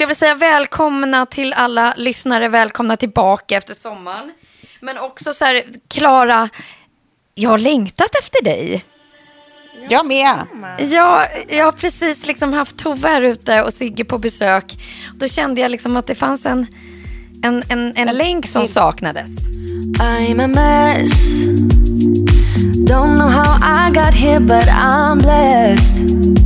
[0.00, 4.32] Jag vill säga välkomna till alla lyssnare, välkomna tillbaka efter sommaren.
[4.80, 6.48] Men också så här, Klara,
[7.34, 8.84] jag har längtat efter dig.
[9.88, 10.46] Jag med.
[10.78, 14.64] Jag, jag har precis liksom haft Tove här ute och Sigge på besök.
[15.14, 16.66] Då kände jag liksom att det fanns en,
[17.44, 19.30] en, en, en länk som saknades.
[20.00, 21.34] I'm a mess.
[22.88, 26.41] Don't know how I got here, but I'm blessed.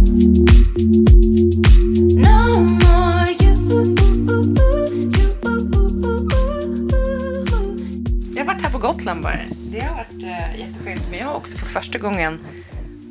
[8.86, 9.40] Gotland bara.
[9.52, 11.10] Det har varit eh, jätteskönt.
[11.10, 12.46] Men jag har också för första gången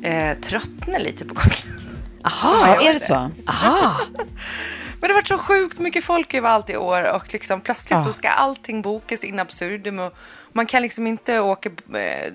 [0.02, 1.80] eh, tröttnat lite på Gotland.
[2.66, 3.30] Jag är det så?
[3.48, 4.00] Aha.
[5.00, 8.12] Men det har varit så sjukt mycket folk överallt i år och liksom plötsligt så
[8.12, 10.16] ska allting bokas in absurdum och
[10.52, 12.32] man kan liksom inte åka eh,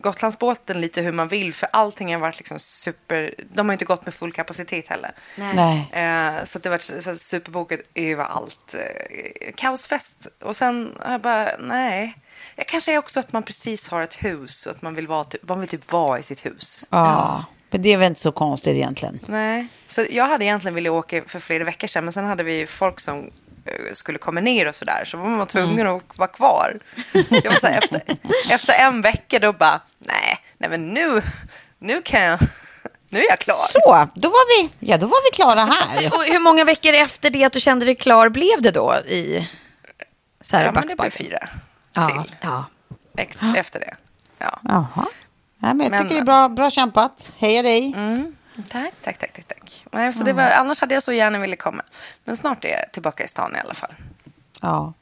[0.00, 4.04] Gotlandsbåten lite hur man vill för allting har varit liksom super, de har inte gått
[4.04, 5.12] med full kapacitet heller.
[5.36, 5.78] Nej.
[5.92, 8.74] Eh, så det har varit så superbokat överallt.
[8.74, 10.26] Eh, kaosfest.
[10.40, 12.16] Och sen har jag bara, nej.
[12.56, 15.24] Det kanske är också att man precis har ett hus och att man vill, vara,
[15.24, 16.86] typ, man vill typ vara i sitt hus.
[16.90, 19.20] Ja, men det är väl inte så konstigt egentligen.
[19.26, 19.66] Nej.
[19.86, 23.00] Så jag hade egentligen velat åka för flera veckor sedan men sen hade vi folk
[23.00, 23.30] som
[23.64, 26.78] eh, skulle komma ner och sådär så var man tvungen att vara kvar.
[27.12, 28.02] Jag var så här, efter,
[28.50, 31.22] efter en vecka då bara, nej, nej men nu,
[31.78, 32.38] nu kan jag,
[33.10, 33.54] nu är jag klar.
[33.54, 36.14] Så, då var vi, ja, då var vi klara här.
[36.14, 39.48] Och hur många veckor efter det att du kände dig klar blev det då i
[40.52, 41.48] här Ja, men det blev fyra
[41.94, 42.34] Ja, till
[43.40, 43.56] ja.
[43.56, 43.94] efter det.
[44.38, 44.60] Ja.
[44.62, 45.06] Jaha.
[45.58, 47.32] Nej, men jag Men- tycker det är bra, bra kämpat.
[47.38, 47.94] Heja dig.
[48.68, 49.44] Tack, tack, tack, tack.
[49.48, 49.84] tack.
[49.92, 51.82] Nej, så det var, annars hade jag så gärna velat komma.
[52.24, 53.94] Men snart är jag tillbaka i stan i alla fall.
[54.60, 54.92] Ja.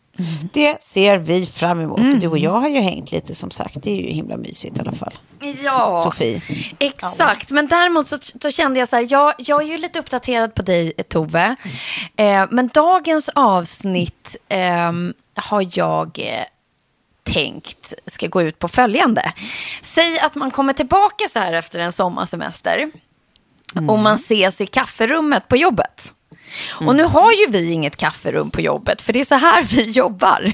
[0.53, 1.99] Det ser vi fram emot.
[1.99, 3.83] Och Du och jag har ju hängt lite som sagt.
[3.83, 5.15] Det är ju himla mysigt i alla fall.
[5.63, 6.41] Ja, Sofie.
[6.79, 7.51] exakt.
[7.51, 10.63] Men däremot så, så kände jag så här, jag, jag är ju lite uppdaterad på
[10.63, 11.57] dig, Tove.
[12.17, 14.93] Eh, men dagens avsnitt eh,
[15.35, 16.45] har jag eh,
[17.25, 19.33] tänkt ska gå ut på följande.
[19.83, 22.91] Säg att man kommer tillbaka så här efter en sommarsemester
[23.89, 26.13] och man ses i kafferummet på jobbet.
[26.71, 29.91] Och nu har ju vi inget kafferum på jobbet, för det är så här vi
[29.91, 30.53] jobbar.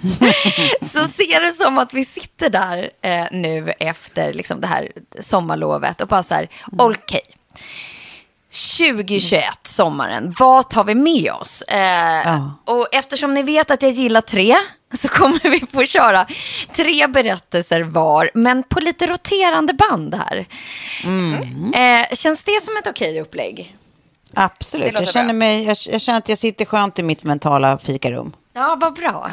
[0.82, 6.00] så ser det som att vi sitter där eh, nu efter liksom, det här sommarlovet
[6.00, 6.48] och bara så här,
[6.78, 7.20] okej.
[8.78, 11.62] 2021, sommaren, vad tar vi med oss?
[11.62, 14.56] Eh, Och eftersom ni vet att jag gillar tre
[14.94, 16.26] så kommer vi få köra
[16.72, 20.46] tre berättelser var, men på lite roterande band här.
[21.74, 23.76] Eh, känns det som ett okej upplägg?
[24.34, 24.92] Absolut.
[24.92, 25.32] Jag känner, bra.
[25.32, 28.32] mig, jag, jag känner att jag sitter skönt i mitt mentala fikarum.
[28.52, 29.30] Ja, vad bra.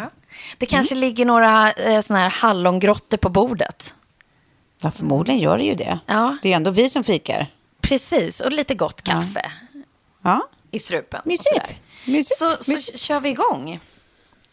[0.57, 3.93] Det kanske ligger några eh, såna här hallongrottor på bordet.
[4.81, 5.99] Ja, förmodligen gör det ju det.
[6.05, 6.37] Ja.
[6.41, 7.47] Det är ändå vi som fikar.
[7.81, 9.51] Precis, och lite gott kaffe
[10.23, 11.21] Ja, i strupen.
[11.25, 11.79] mysigt.
[12.05, 12.39] mysigt.
[12.39, 12.99] Så, så mysigt.
[12.99, 13.79] kör vi igång.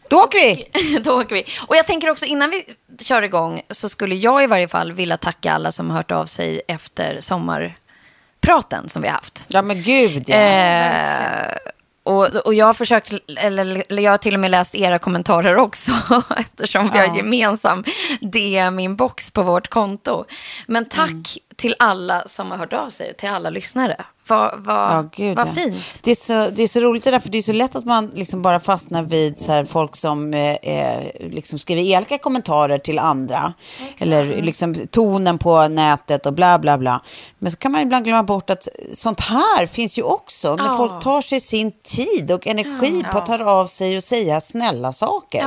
[0.09, 0.69] Då åker vi!
[1.03, 1.45] Då åker vi.
[1.67, 2.65] Och jag tänker också innan vi
[2.99, 6.25] kör igång så skulle jag i varje fall vilja tacka alla som har hört av
[6.25, 9.45] sig efter sommarpraten som vi har haft.
[9.49, 10.35] Ja, men gud ja.
[10.35, 11.57] Eh,
[12.03, 15.57] och, och jag har försökt, eller, eller jag har till och med läst era kommentarer
[15.57, 15.91] också,
[16.37, 17.83] eftersom vi har gemensam
[18.21, 20.25] DM-inbox på vårt konto.
[20.67, 24.05] Men tack till alla som har hört av sig, till alla lyssnare.
[24.27, 25.53] Vad, vad, Ja, gud, vad ja.
[25.53, 25.99] fint.
[26.03, 27.85] Det är, så, det är så roligt det där, för det är så lätt att
[27.85, 32.77] man liksom bara fastnar vid så här, folk som eh, eh, liksom skriver elaka kommentarer
[32.77, 33.53] till andra.
[33.97, 37.01] Eller liksom tonen på nätet och bla bla bla.
[37.39, 40.55] Men så kan man ibland glömma bort att sånt här finns ju också.
[40.55, 44.41] När folk tar sig sin tid och energi på att ta av sig och säga
[44.41, 45.45] snälla saker.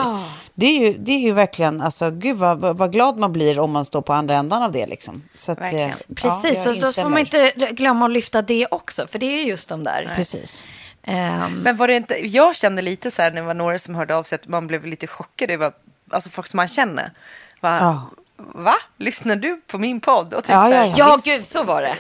[0.54, 3.70] Det, är ju, det är ju verkligen, alltså gud vad, vad, glad man blir om
[3.70, 5.22] man står på andra ändan av det liksom.
[5.34, 8.66] Så att, eh, ja, Precis, jag så då får man inte glömma att lyfta det
[8.70, 10.12] också, för det är ju just de där.
[10.16, 10.66] Precis.
[11.02, 13.94] Ehm, Men var det inte, jag kände lite så här när det var några som
[13.94, 15.72] hörde av sig att man blev lite chockad över,
[16.10, 17.12] alltså folk som man känner.
[17.60, 17.78] Va?
[17.80, 18.10] Ja.
[18.36, 18.74] Va?
[18.96, 20.34] Lyssnar du på min podd?
[20.34, 21.24] Och typ Ja, så här, ja, ja, visst.
[21.24, 21.96] gud, så var det.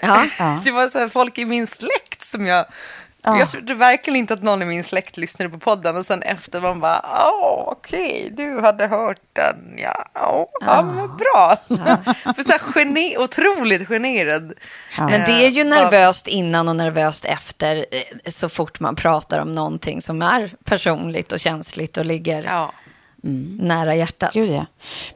[0.00, 0.26] Ja.
[0.64, 2.66] Det var så här, folk i min släkt som jag...
[3.22, 6.60] Jag trodde verkligen inte att någon i min släkt lyssnade på podden och sen efter
[6.60, 11.56] man bara, åh okej, du hade hört den, ja, åh, ja, men bra.
[12.34, 14.52] För så här gene, otroligt generad.
[14.98, 19.38] Men det är ju Eh, nervöst innan och nervöst efter eh, så fort man pratar
[19.38, 22.70] om någonting som är personligt och känsligt och ligger
[23.22, 23.30] Ja.
[23.58, 24.32] nära hjärtat.
[24.32, 24.66] Gud ja.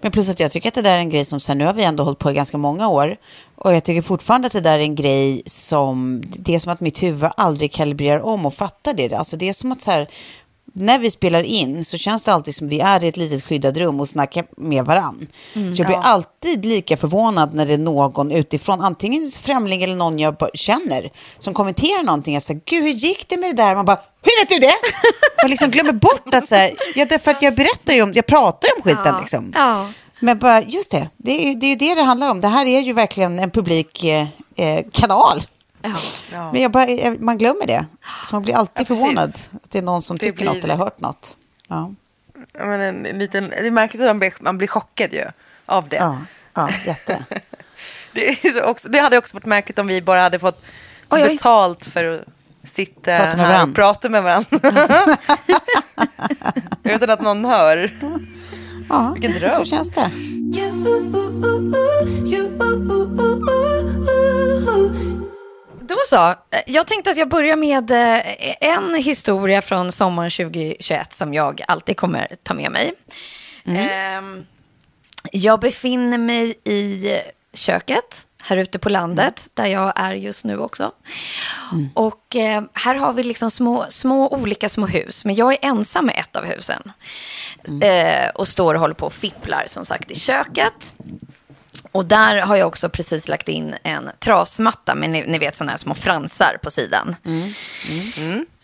[0.01, 1.75] Men plus att jag tycker att det där är en grej som sen nu har
[1.75, 3.17] vi ändå hållit på i ganska många år.
[3.57, 6.81] Och jag tycker fortfarande att det där är en grej som, det är som att
[6.81, 9.13] mitt huvud aldrig kalibrerar om och fattar det.
[9.13, 10.09] Alltså det är som att så här,
[10.75, 13.77] när vi spelar in så känns det alltid som vi är i ett litet skyddat
[13.77, 15.27] rum och snackar med varann.
[15.55, 19.97] Mm, så jag blir alltid lika förvånad när det är någon utifrån, antingen främling eller
[19.97, 22.35] någon jag känner, som kommenterar någonting.
[22.35, 23.75] Jag säger, gud hur gick det med det där?
[23.75, 24.75] Man bara, hur vet du det?
[25.43, 28.27] Man liksom glömmer bort att så här, ja därför att jag berättar ju om, jag
[28.27, 29.53] pratar ju om skiten liksom.
[29.57, 29.89] Ja.
[30.21, 32.41] Men bara, just det, det är, ju, det är ju det det handlar om.
[32.41, 34.27] Det här är ju verkligen en publik eh,
[34.57, 35.41] eh, kanal.
[36.31, 37.87] Men jag bara, jag, man glömmer det.
[38.27, 40.65] Så man blir alltid Ja, förvånad att det är någon som Det tycker blir- något
[40.65, 41.37] eller har hört något.
[41.69, 41.91] Ja,
[42.55, 45.25] Ja, men en, en liten, det är märkligt att man blir, man blir chockad ju
[45.67, 45.97] av det.
[45.97, 46.19] ja,
[46.55, 47.25] ja jätte.
[48.13, 50.63] Det, också, det hade också varit märkligt om vi bara hade fått
[51.11, 51.29] Oj, oj.
[51.29, 52.21] betalt för att
[52.65, 53.69] sitta Prata med här varann.
[53.71, 54.59] och prata med varandra.
[56.85, 57.91] Utan att någon hör.
[58.89, 59.51] Ja, Vilken dröm.
[59.51, 60.11] så känns det.
[65.81, 66.35] Då så.
[66.67, 68.25] Jag tänkte att jag börjar med eh,
[68.61, 72.93] en historia från sommaren 2021 som jag alltid kommer ta med mig.
[73.67, 74.45] Ehm,
[75.33, 77.11] Jag befinner mig i
[77.55, 80.93] köket här ute på landet, där jag är just nu också.
[81.95, 86.07] Och eh, här har vi liksom små, små olika små hus, men jag är ensam
[86.07, 86.93] med ett av husen.
[87.83, 90.95] Eh, och står och håller på och fipplar, som sagt, i köket.
[91.93, 95.71] Och där har jag också precis lagt in en trasmatta med ni, ni vet sådana
[95.71, 97.17] här små fransar på sidan.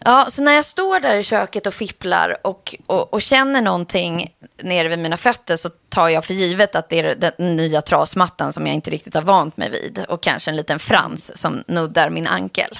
[0.04, 4.34] Ja, så när jag står där i köket och fipplar och, och, och känner någonting
[4.62, 8.52] nere vid mina fötter så tar jag för givet att det är den nya trasmattan
[8.52, 10.04] som jag inte riktigt har vant mig vid.
[10.08, 12.78] Och kanske en liten frans som nuddar min ankel.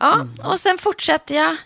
[0.00, 1.56] Ja, och sen fortsätter jag.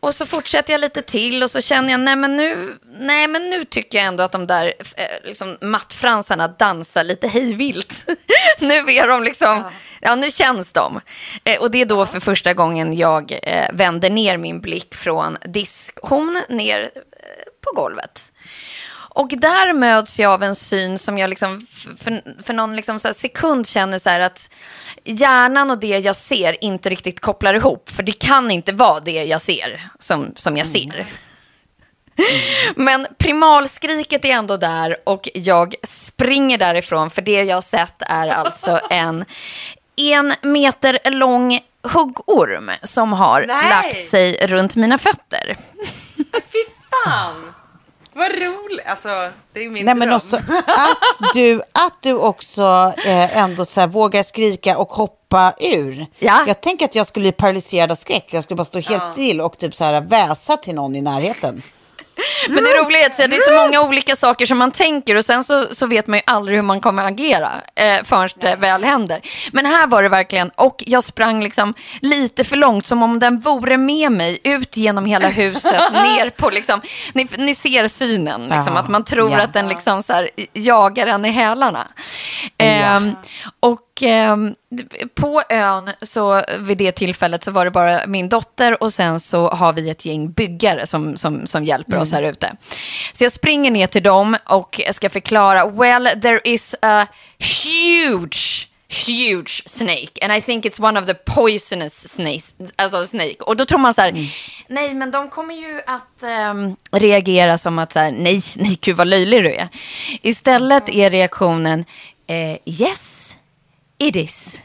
[0.00, 3.50] Och så fortsätter jag lite till och så känner jag, nej men nu, nej, men
[3.50, 8.04] nu tycker jag ändå att de där eh, liksom, mattfransarna dansar lite hejvilt.
[8.58, 9.72] nu är de liksom, ja.
[10.14, 11.00] Nu känns de.
[11.44, 15.36] Eh, och det är då för första gången jag eh, vänder ner min blick från
[15.44, 16.88] diskhon ner eh,
[17.64, 18.32] på golvet.
[19.16, 21.66] Och där möts jag av en syn som jag liksom
[21.96, 24.50] för, för någon liksom så här sekund känner så här att
[25.04, 27.90] hjärnan och det jag ser inte riktigt kopplar ihop.
[27.90, 31.06] För det kan inte vara det jag ser som, som jag ser.
[32.76, 38.28] Men primalskriket är ändå där och jag springer därifrån för det jag har sett är
[38.28, 39.24] alltså en
[39.96, 43.68] en meter lång huggorm som har Nej.
[43.68, 45.56] lagt sig runt mina fötter.
[46.32, 46.58] Fy
[47.04, 47.52] fan!
[48.12, 48.86] Vad roligt.
[48.86, 49.08] Alltså,
[49.52, 50.16] det är min Nej, men dröm.
[50.16, 50.36] också
[50.66, 56.06] att du, att du också eh, ändå så här, vågar skrika och hoppa ur.
[56.18, 56.44] Ja.
[56.46, 58.28] Jag tänker att jag skulle bli paralyserad av skräck.
[58.30, 61.62] Jag skulle bara stå helt still och typ så här, väsa till någon i närheten.
[62.48, 65.24] Men det roliga är att det är så många olika saker som man tänker och
[65.24, 68.84] sen så, så vet man ju aldrig hur man kommer agera eh, förrän det väl
[68.84, 69.20] händer.
[69.52, 73.40] Men här var det verkligen, och jag sprang liksom lite för långt som om den
[73.40, 76.80] vore med mig ut genom hela huset, ner på liksom,
[77.12, 79.42] ni, ni ser synen, liksom, Ja, att man tror ja.
[79.42, 81.88] att den liksom så här, jagar en i hälarna.
[82.58, 83.14] Ehm,
[83.60, 84.54] och ehm,
[85.14, 89.48] på ön så vid det tillfället så var det bara min dotter och sen så
[89.48, 92.56] har vi ett gäng byggare som, som, som hjälper oss här ute.
[93.12, 97.06] Så jag springer ner till dem och ska förklara, well there is a
[97.64, 98.68] huge
[99.06, 103.36] huge snake and I think it's one of the poisonous snakes, alltså snake.
[103.40, 104.30] Och då tror man så här,
[104.68, 108.96] nej men de kommer ju att ehm, reagera som att så här, nej, nej gud
[108.96, 109.68] vad löjlig du är.
[110.22, 111.84] Istället är reaktionen,
[112.26, 113.36] eh, yes,
[113.98, 114.60] it is.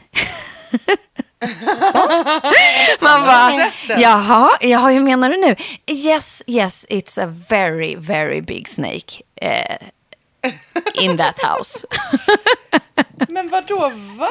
[3.00, 5.56] Man bara, jaha, jaha, hur menar du nu?
[5.86, 9.76] Yes, yes, it's a very, very big snake eh,
[10.94, 11.86] in that house.
[13.28, 14.28] Men vadå, va?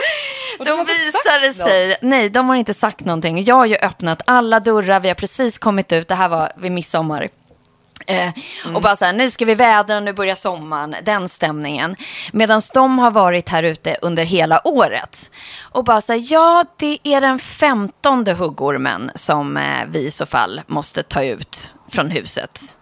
[0.60, 1.68] Och de visar det sagt något?
[1.68, 3.44] sig, nej de har inte sagt någonting.
[3.44, 6.72] Jag har ju öppnat alla dörrar, vi har precis kommit ut, det här var vid
[6.72, 7.30] midsommar.
[8.08, 8.30] Eh,
[8.76, 11.96] Och bara så här, nu ska vi vädra, nu börjar sommaren, den stämningen.
[12.34, 15.32] Medan de har varit här ute under hela året.
[15.62, 20.26] Och bara så här, ja det är den femtonde huggormen som eh, vi i så
[20.26, 22.78] fall måste ta ut från huset.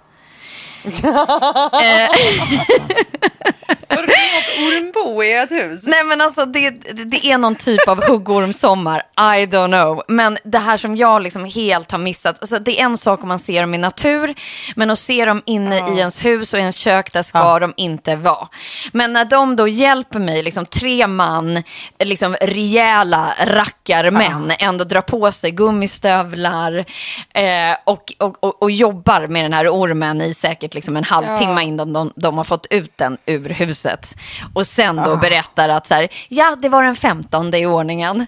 [3.89, 5.87] Vadå, det är något ormbo i ert hus?
[5.87, 10.03] Nej men alltså det, det det är någon typ av huggormsommar, I don't know.
[10.07, 13.27] Men det här som jag liksom helt har missat, alltså det är en sak om
[13.27, 14.35] man ser dem i natur,
[14.75, 17.73] men att se dem inne i ens hus och i ens kök, där ska de
[17.77, 18.47] inte vara.
[18.91, 21.63] Men när de då hjälper mig, liksom tre man,
[21.99, 26.85] liksom rejäla rackarmän, ändå drar på sig gummistövlar
[27.33, 31.63] eh, och, och, och, och jobbar med den här ormen i säkert liksom en halvtimme
[31.63, 34.15] innan de, de har fått ut den ur huset.
[34.53, 38.25] Och sen då berättar att så här, ja, det var den femtonde i ordningen.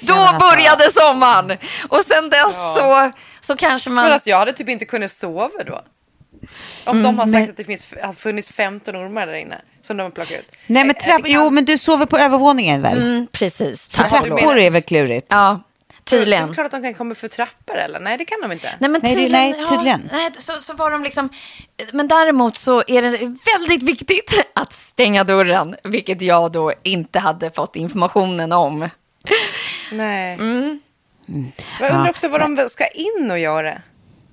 [0.00, 1.58] då började sommaren.
[1.88, 4.04] Och sen dess så, så kanske man...
[4.04, 5.80] Men alltså, jag hade typ inte kunnat sova då.
[6.84, 10.02] Om de har sagt att det finns, har funnits 15 ormar där inne som de
[10.02, 10.56] har plockat ut.
[10.66, 12.98] Nej, men trapp, kan- jo, men du sover på övervåningen väl?
[12.98, 15.26] Mm, precis, trappor är väl klurigt?
[15.30, 15.60] Ja,
[16.04, 16.54] Det är tydligen.
[16.54, 18.00] klart att de kan komma för trappor eller?
[18.00, 18.74] Nej, det kan de inte.
[18.78, 20.08] Nej, men tydligen, nej, tydligen.
[20.12, 21.28] Ja, nej, så, så var de liksom...
[21.92, 27.50] Men däremot så är det väldigt viktigt att stänga dörren, vilket jag då inte hade
[27.50, 28.88] fått informationen om.
[29.92, 30.38] Nej.
[31.28, 31.52] Mm.
[31.80, 33.78] Jag undrar också vad de ska in och göra.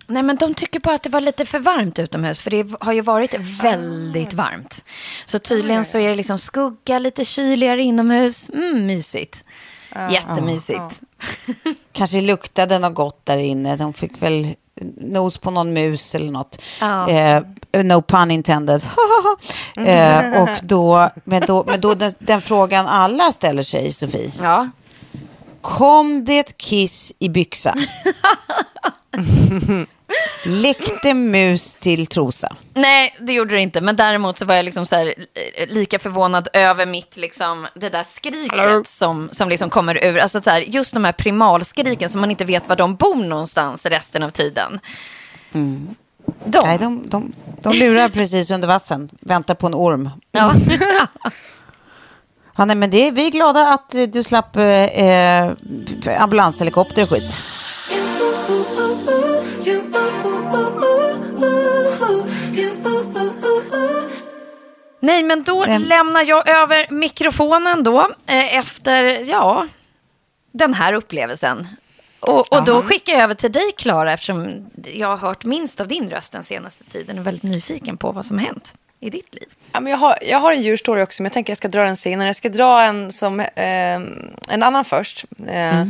[0.08, 2.94] Nej, men de tycker bara att det var lite för varmt utomhus, för det har
[2.94, 3.34] ju varit
[3.64, 4.86] väldigt varmt.
[5.26, 8.50] Så tydligen så är det liksom skugga, lite kyligare inomhus.
[8.50, 9.44] Mm, mysigt.
[10.12, 11.02] Jättemysigt.
[11.92, 13.76] Kanske luktade något gott där inne.
[13.76, 14.56] De fick väl
[14.98, 16.62] nos på någon mus eller något.
[16.82, 17.10] Ja.
[17.10, 18.84] Eh, no pun intended.
[19.78, 24.32] eh, och då, men då, men då den, den frågan alla ställer sig, Sofie.
[24.42, 24.70] Ja.
[25.62, 27.76] Kom det kiss i byxa?
[30.46, 32.56] Läckte mus till trosa?
[32.74, 33.82] Nej, det gjorde det inte.
[33.82, 35.14] Men däremot så var jag liksom så här,
[35.56, 40.18] eh, lika förvånad över mitt, liksom, det där skriket som, som liksom kommer ur.
[40.18, 43.86] Alltså så här, just de här primalskriken som man inte vet var de bor någonstans
[43.86, 44.80] resten av tiden.
[46.46, 46.62] De.
[46.64, 49.10] Nej, de, de, de lurar precis under vassen.
[49.22, 50.10] Väntar på en orm.
[50.32, 50.54] Ja.
[52.60, 55.52] Ja, nej, men det, vi är glada att du slapp eh, eh,
[56.20, 57.42] ambulanshelikopter och skit.
[65.00, 65.82] Nej, men då Ehm.
[65.82, 69.68] lämnar jag över mikrofonen då eh, efter, ja,
[70.52, 71.68] den här upplevelsen.
[72.20, 75.88] Och, och då skickar jag över till dig, Klara, eftersom jag har hört minst av
[75.88, 77.16] din röst den senaste tiden.
[77.16, 79.48] Jag är väldigt nyfiken på vad som har hänt i ditt liv.
[79.72, 81.84] Ja, men jag, har, jag har en djurstory också, men jag tänker jag ska dra
[81.84, 82.28] den senare.
[82.30, 85.26] Jag ska dra en, som, eh, en annan först.
[85.48, 85.86] Eh,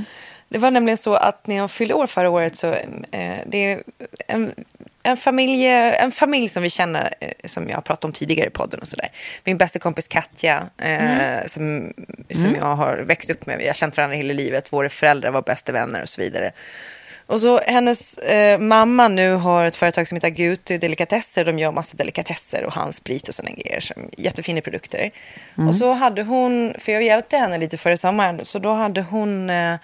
[0.51, 2.67] Det var nämligen så att när jag fyllde år förra året så
[3.11, 3.83] eh, det är
[4.27, 4.51] en,
[5.03, 8.51] en, familj, en familj som vi känner, eh, som jag har pratat om tidigare i
[8.51, 9.09] podden och sådär.
[9.43, 11.93] Min bästa kompis Katja, eh, som,
[12.31, 13.57] som jag har växt upp med.
[13.57, 14.73] Vi har känt varandra hela livet.
[14.73, 16.51] Våra föräldrar var bästa vänner och så vidare.
[17.25, 21.45] Och så hennes eh, mamma nu har ett företag som heter Gutu Delikatesser.
[21.45, 23.79] De gör massa delikatesser och handsprit och sådana grejer.
[23.79, 25.11] Som, jättefina produkter.
[25.67, 29.49] Och så hade hon, för jag hjälpte henne lite före sommaren, så då hade hon
[29.49, 29.75] eh,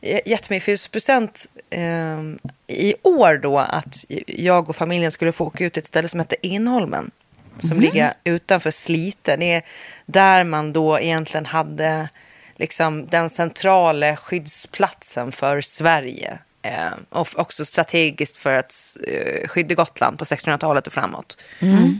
[0.00, 2.18] gett mig födelsedagspresent eh,
[2.66, 6.20] i år då att jag och familjen skulle få åka ut till ett ställe som
[6.20, 7.10] heter Enholmen.
[7.58, 9.36] Som ligger utanför Slite.
[9.36, 9.62] Det är
[10.06, 12.08] där man då egentligen hade
[12.56, 16.38] liksom den centrala skyddsplatsen för Sverige.
[16.62, 21.38] Eh, och också strategiskt för att eh, skydda Gotland på 1600-talet och framåt.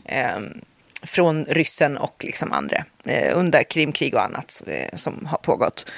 [0.04, 0.38] Eh,
[1.02, 5.90] från ryssen och liksom andra eh, under Krimkrig och annat eh, som har pågått.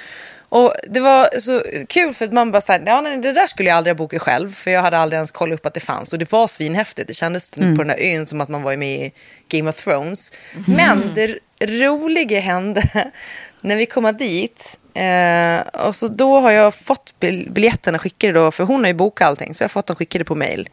[0.51, 3.77] Och det var så kul för att man bara ja, nej, det där skulle jag
[3.77, 6.19] aldrig ha bokat själv för jag hade aldrig ens kollat upp att det fanns och
[6.19, 7.07] det var svinhäftigt.
[7.07, 9.11] Det kändes på den här ön som att man var med i
[9.47, 10.33] Game of Thrones.
[10.67, 12.81] Men det roliga hände
[13.61, 18.51] när vi kom dit eh, och så då har jag fått bil- biljetterna skickade då,
[18.51, 20.69] för hon har ju bokat allting så jag har fått dem skickade på mail.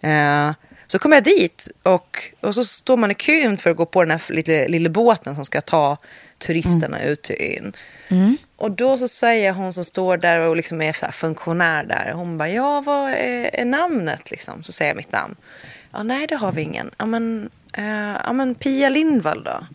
[0.00, 0.50] Eh,
[0.86, 4.02] så kommer jag dit och, och så står man i kön för att gå på
[4.04, 5.96] den här lilla, lilla båten som ska ta
[6.38, 7.72] turisterna ut till ön.
[8.56, 12.38] Och då så säger hon som står där och liksom är så funktionär där, hon
[12.38, 14.62] bara, ja vad är, är namnet liksom?
[14.62, 15.36] Så säger jag mitt namn.
[15.92, 16.90] Ja, nej det har vi ingen.
[16.98, 19.66] Ja men, eh, ja, men Pia Lindvall då?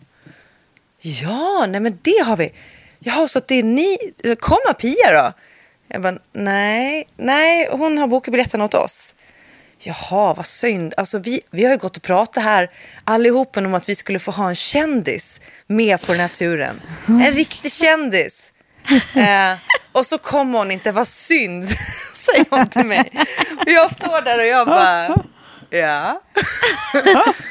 [1.00, 2.52] Ja, nej men det har vi.
[2.98, 5.32] jaha, så att det är ni, kommer Pia då?
[5.88, 9.14] Jag bara, nej, nej, hon har bokat biljetterna åt oss.
[9.80, 10.94] Jaha, vad synd.
[10.96, 12.70] Alltså, vi, vi har ju gått och pratat här
[13.04, 16.80] allihopen om att vi skulle få ha en kändis med på den här turen.
[17.06, 18.52] En riktig kändis.
[19.16, 19.58] Eh,
[19.92, 21.64] och så kom hon inte, vad synd,
[22.14, 23.12] säger hon till mig.
[23.66, 25.16] Och jag står där och jag bara,
[25.70, 26.22] ja.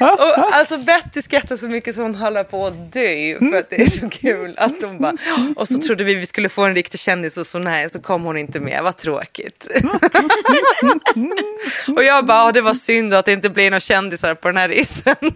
[0.00, 3.82] och alltså Betty skrattar så mycket så hon håller på att dö för att det
[3.82, 4.54] är så kul.
[4.58, 5.16] Att hon bara,
[5.56, 8.22] och så trodde vi vi skulle få en riktig kändis och så nej, så kom
[8.24, 9.66] hon inte med, vad tråkigt.
[11.96, 14.56] och jag bara, "Ja, det var synd att det inte blir några kändisar på den
[14.56, 15.14] här resan.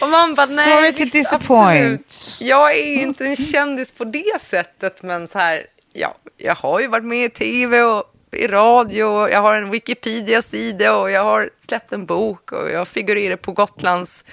[0.00, 0.64] och man bara, nej.
[0.64, 2.00] Sorry to disappoint.
[2.06, 2.36] absolut.
[2.40, 6.86] Jag är inte en kändis på det sättet, men så här, ja, jag har ju
[6.88, 11.50] varit med i tv och i radio, och jag har en Wikipedia-sida och jag har
[11.68, 14.24] släppt en bok och jag figurerar på Gotlands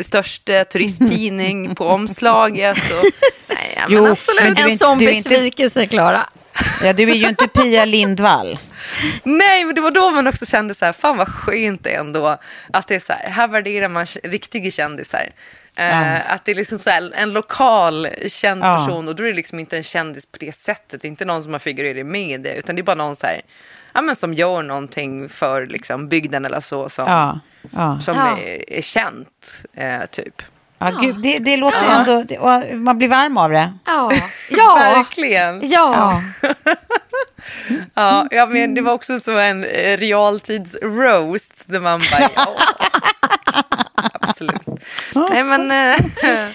[0.00, 2.90] största turisttidning på omslaget.
[2.90, 3.04] Och,
[3.46, 4.42] nej, ja, men Jo, absolut.
[4.42, 6.28] men En inte- sån besvikelse, Klara.
[6.82, 8.58] Ja, du är ju inte Pia Lindvall.
[9.22, 12.00] Nej, men det var då man också kände så här, fan vad skönt det är
[12.00, 12.38] ändå
[12.72, 15.28] att det är så här, här värderar man riktiga kändisar.
[15.78, 18.76] Eh, Att det är liksom så här, en lokal känd Ja.
[18.76, 21.52] person och då är det liksom inte en kändis på det sättet, inte någon som
[21.52, 23.40] har figurerat i media, utan det är bara någon så här,
[23.92, 28.00] ja, men som gör någonting för liksom, bygden eller så som, Ja, ja.
[28.00, 28.38] som Ja.
[28.38, 30.42] är, är känt, eh, typ.
[30.78, 32.22] ja gud, det, det låter ändå...
[32.28, 33.72] Det, och man blir varm av det.
[33.86, 34.12] Ja.
[34.50, 34.74] Ja.
[34.74, 35.60] Verkligen.
[35.70, 36.22] Ja.
[37.94, 42.54] Ja, ja, men det var också som en eh, realtids-roast där man bara, ja.
[44.40, 45.30] Absolut.
[45.30, 45.70] Nej, men...
[45.70, 45.98] eh,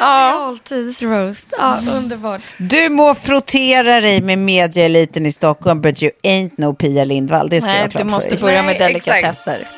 [0.00, 0.46] ja.
[0.48, 1.46] Alltidsroast.
[1.58, 2.42] Ja, underbart.
[2.58, 7.48] Du må frottera dig med medieeliten i Stockholm, but you ain't no Pia Lindvall.
[7.48, 8.88] Det ska Nej, jag klart du måste börja med exakt.
[9.06, 9.68] delikatesser.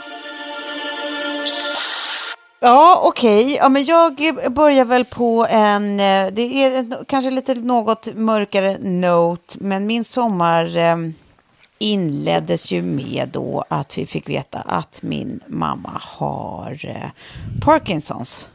[2.61, 3.56] Ja, okej.
[3.56, 4.14] Ja, men jag
[4.50, 6.00] börjar väl på en...
[6.00, 10.96] eh, Det är kanske lite något mörkare note, men min sommar eh,
[11.85, 17.11] inleddes ju med då att vi fick veta att min mamma har eh,
[17.61, 18.49] Parkinsons.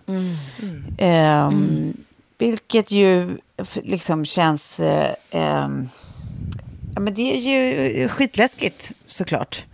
[0.98, 1.94] Ehm,
[2.38, 3.38] Vilket ju
[3.84, 4.80] liksom känns...
[4.80, 5.90] eh, ehm,
[7.00, 9.66] Ja, men det är ju skitläskigt såklart.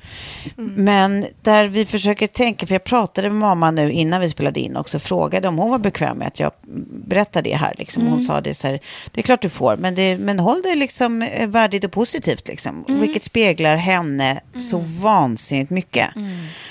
[0.56, 4.78] Men där vi försöker tänka, för jag pratade med mamma nu innan vi spelade in
[4.78, 6.52] också, frågade om hon var bekväm med att jag
[6.90, 7.74] berättar det här.
[7.78, 8.08] Liksom.
[8.08, 8.80] Hon sa det så här,
[9.12, 12.48] det är klart du får, men, det, men håll det liksom eh, värdigt och positivt.
[12.48, 12.86] Liksom.
[12.88, 16.10] Vilket speglar henne så vansinnigt mycket.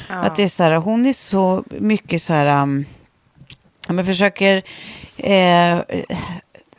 [0.09, 2.85] Att det är så här, hon är så mycket så här, um,
[3.87, 4.63] ja, men försöker
[5.17, 5.85] eh, ja,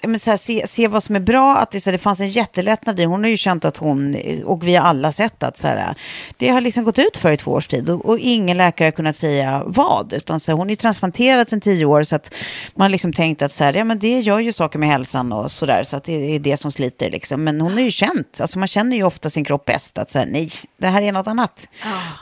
[0.08, 1.58] men så här, se, se vad som är bra.
[1.58, 3.04] Att det, så här, det fanns en jättelättnad i.
[3.04, 4.16] Hon har ju känt att hon,
[4.46, 5.96] och vi har alla sett att så här,
[6.38, 7.90] det har liksom gått ut för i två års tid.
[7.90, 10.14] Och, och ingen läkare har kunnat säga vad.
[10.14, 12.04] Utan så här, hon är transplanterad sedan tio år.
[12.04, 12.34] Så att
[12.76, 15.34] man har liksom tänkt att så här, ja, men det gör ju saker med hälsan
[15.34, 15.84] och så där.
[15.84, 17.12] Så att det är det som sliter.
[17.12, 17.44] Liksom.
[17.44, 19.98] Men hon har ju känt, alltså man känner ju ofta sin kropp bäst.
[19.98, 21.68] Att så här, nej, det här är något annat.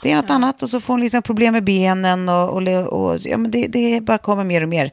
[0.02, 0.62] det är något annat.
[0.62, 2.28] Och så får hon liksom problem med benen.
[2.28, 4.90] Och, och, och ja, men det, det bara kommer mer och mer.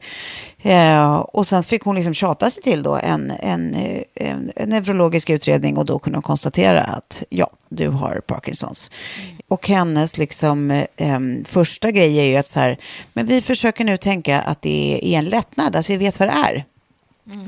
[0.62, 4.68] Eh, och sen fick hon liksom tjata sig till då en, en, eh, en, en
[4.68, 8.90] neurologisk utredning och då kunde hon konstatera att ja, du har Parkinsons.
[9.48, 12.78] Och hennes liksom, eh, första grej är ju att så här,
[13.12, 16.32] men vi försöker nu tänka att det är en lättnad, att vi vet vad det
[16.32, 16.64] är.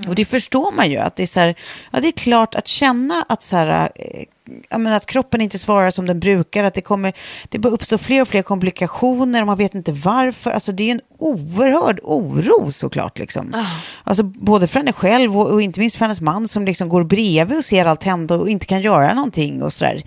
[0.09, 1.55] Och det förstår man ju, att det är så här,
[1.93, 4.25] ja det är klart att känna att så här, eh,
[4.71, 7.13] menar, att kroppen inte svarar som den brukar, att det kommer,
[7.49, 10.51] det bara uppstår fler och fler komplikationer och man vet inte varför.
[10.51, 13.19] Alltså det är en oerhörd oro såklart.
[13.19, 13.65] Liksom.
[14.05, 17.05] Alltså både för henne själv och, och inte minst för hennes man som liksom går
[17.05, 20.03] bredvid och ser allt hända och inte kan göra någonting och sådär.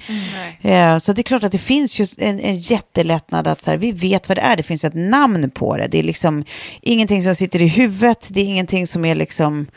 [0.62, 3.78] Eh, så det är klart att det finns ju en, en jättelättnad att så här,
[3.78, 5.88] vi vet vad det är, det finns ett namn på det.
[5.88, 6.44] Det är liksom
[6.82, 9.68] ingenting som sitter i huvudet, det är ingenting som är liksom,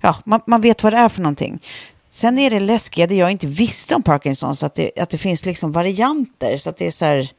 [0.00, 1.60] ja, man, man vet vad det är för någonting.
[2.10, 5.44] Sen är det läskiga, det jag inte visste om Parkinsons, att det, att det finns
[5.44, 6.56] liksom varianter.
[6.56, 7.30] Så att det är så här,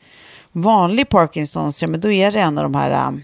[0.51, 3.23] vanlig Parkinsons, ja men då är det en av de här um,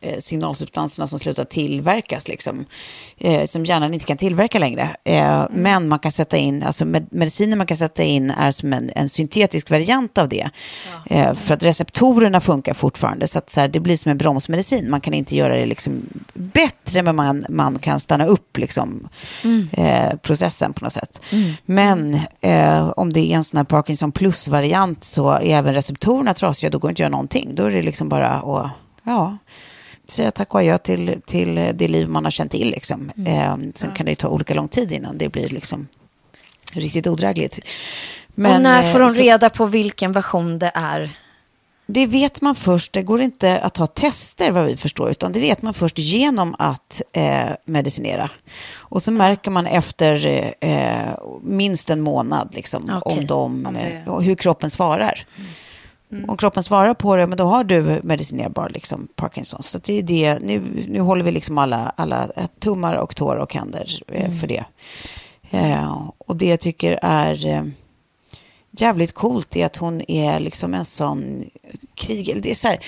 [0.00, 2.64] eh, signalsubstanserna som slutar tillverkas, liksom,
[3.18, 4.96] eh, som hjärnan inte kan tillverka längre.
[5.04, 8.72] Eh, Men man kan sätta in, alltså med, mediciner man kan sätta in är som
[8.72, 10.48] en, en syntetisk variant av det.
[11.06, 14.90] Eh, för att receptorerna funkar fortfarande, så att så här, det blir som en bromsmedicin.
[14.90, 16.02] Man kan inte göra det liksom
[16.34, 19.08] bättre, men man, man kan stanna upp liksom,
[19.72, 21.20] eh, processen på något sätt.
[21.64, 26.70] Men eh, om det är en sån här Parkinson plus-variant så är även receptorerna trasiga,
[26.70, 27.54] då går det inte att göra någonting.
[27.54, 28.70] Då är det liksom bara att,
[29.04, 29.36] ja,
[30.10, 32.70] säga tack och adjö till, till det liv man har känt till.
[32.70, 33.10] Liksom.
[33.26, 35.88] Eh, sen kan det ju ta olika lång tid innan det blir liksom
[36.72, 37.58] riktigt odrägligt.
[38.34, 41.10] och när eh, får hon så- reda på vilken version det är?
[41.88, 45.40] det vet man först, det går inte att ta tester vad vi förstår, utan det
[45.40, 48.30] vet man först genom att eh, medicinera.
[48.74, 50.26] Och så märker man efter
[50.60, 53.18] eh, minst en månad liksom, Okej.
[53.18, 55.26] om de, Om det- eh, hur kroppen svarar.
[56.28, 59.62] Om kroppen svarar på det, men då har du medicinerbar liksom, Parkinson.
[59.62, 63.54] Så det är det, nu, nu håller vi liksom alla, alla tummar och tår och
[63.54, 64.64] händer eh, för det.
[65.50, 67.64] Eh, och det jag tycker är eh,
[68.70, 71.44] jävligt coolt är att hon är liksom en sån
[71.96, 72.40] krig...
[72.42, 72.80] Det är, så här,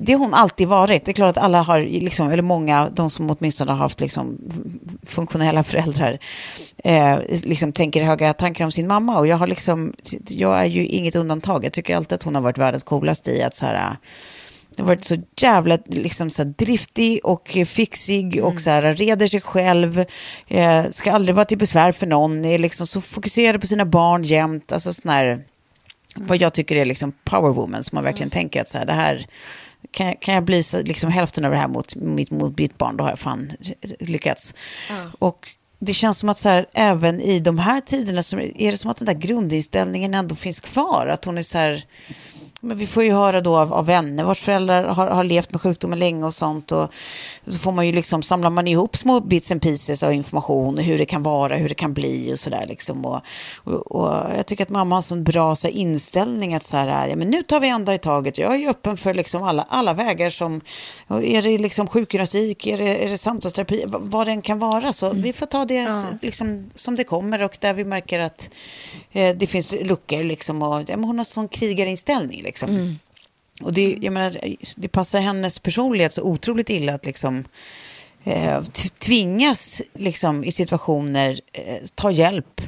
[0.00, 1.04] det har hon alltid varit.
[1.04, 4.38] Det är klart att alla har, liksom, eller många, de som åtminstone har haft liksom,
[5.06, 6.18] funktionella föräldrar,
[6.84, 9.18] eh, liksom tänker höga tankar om sin mamma.
[9.18, 9.92] Och jag, har liksom,
[10.28, 11.64] jag är ju inget undantag.
[11.64, 13.96] Jag tycker alltid att hon har varit världens coolaste i att så här,
[14.76, 19.26] det har varit så jävla liksom, så här, driftig och fixig och så här, reder
[19.26, 20.04] sig själv.
[20.48, 22.44] Eh, ska aldrig vara till besvär för någon.
[22.44, 24.72] Är liksom så fokuserad på sina barn jämt.
[24.72, 25.44] Alltså sån här,
[26.26, 27.82] vad jag tycker är liksom powerwoman.
[27.82, 29.26] Som man verkligen tänker att så här, det här
[29.90, 32.78] kan, jag- kan jag bli så, liksom hälften av det här mot, mitt, mot mitt
[32.78, 33.50] barn, då har jag fan
[34.00, 34.54] lyckats.
[35.18, 35.48] Och
[35.80, 38.90] det känns som att så här, även i de här tiderna så är det som
[38.90, 41.06] att den där grundinställningen ändå finns kvar.
[41.06, 41.84] Att hon är så här,
[42.60, 45.60] men vi får ju höra då av, av vänner vars föräldrar har, har levt med
[45.60, 46.72] sjukdomen länge och sånt.
[46.72, 46.88] Och
[47.46, 50.98] så får man ju liksom, samlar man ihop små bits and pieces av information, hur
[50.98, 52.66] det kan vara, hur det kan bli och sådär.
[52.68, 53.04] Liksom.
[53.04, 53.20] Och,
[53.64, 56.76] och, och jag tycker att mamma har en sån bra så här, inställning att så
[56.76, 58.38] här, ja, men nu tar vi en dag i taget.
[58.38, 60.60] Jag är ju öppen för liksom alla, alla vägar som,
[61.08, 64.92] är det liksom sjukgymnastik, är det, är det samtalsterapi, vad, det än kan vara.
[64.92, 68.50] Så vi får ta det s- liksom, som det kommer och där vi märker att
[69.12, 70.22] eh, det finns luckor.
[70.24, 72.42] Liksom, och, ja, hon har sån krigarinställning.
[72.48, 72.98] Liksom.
[73.62, 74.36] Och det, jag menar,
[74.76, 77.44] det passar hennes personlighet så otroligt illa att liksom,
[78.24, 78.62] eh,
[78.98, 82.60] tvingas liksom, i situationer eh, ta hjälp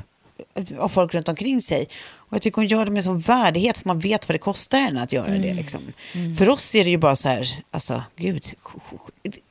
[0.78, 1.88] av folk runt omkring sig.
[2.12, 4.78] Och jag tycker hon gör det med sån värdighet för man vet vad det kostar
[4.78, 5.54] henne att göra det.
[5.54, 5.80] Liksom.
[6.38, 8.44] För oss är det ju bara så här, alltså gud,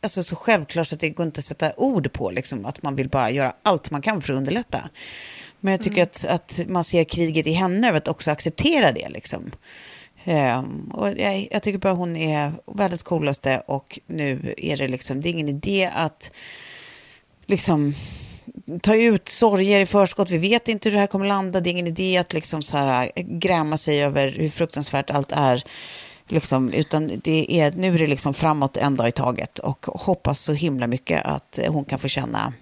[0.01, 2.95] alltså så självklart så att det går inte att sätta ord på liksom, att man
[2.95, 4.89] vill bara göra allt man kan för att underlätta.
[5.59, 9.09] Men jag tycker att, att man ser kriget i henne och att också acceptera det.
[9.09, 9.51] Liksom.
[10.23, 15.21] Ehm, och jag, jag tycker bara hon är världens coolaste och nu är det liksom,
[15.21, 16.31] det är ingen idé att
[17.45, 17.93] liksom
[18.81, 20.29] ta ut sorger i förskott.
[20.29, 21.59] Vi vet inte hur det här kommer landa.
[21.59, 25.63] Det är ingen idé att liksom så här gräma sig över hur fruktansvärt allt är.
[26.27, 30.39] Liksom, utan det är, nu är det liksom framåt en dag i taget och hoppas
[30.39, 32.53] så himla mycket att hon kan få känna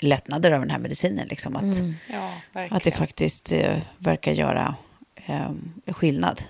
[0.00, 1.28] lättnader av den här medicinen.
[1.28, 1.76] Liksom, att,
[2.12, 2.76] Ja, verkligen.
[2.76, 4.74] att det faktiskt eh, verkar göra
[5.28, 6.42] eh, skillnad.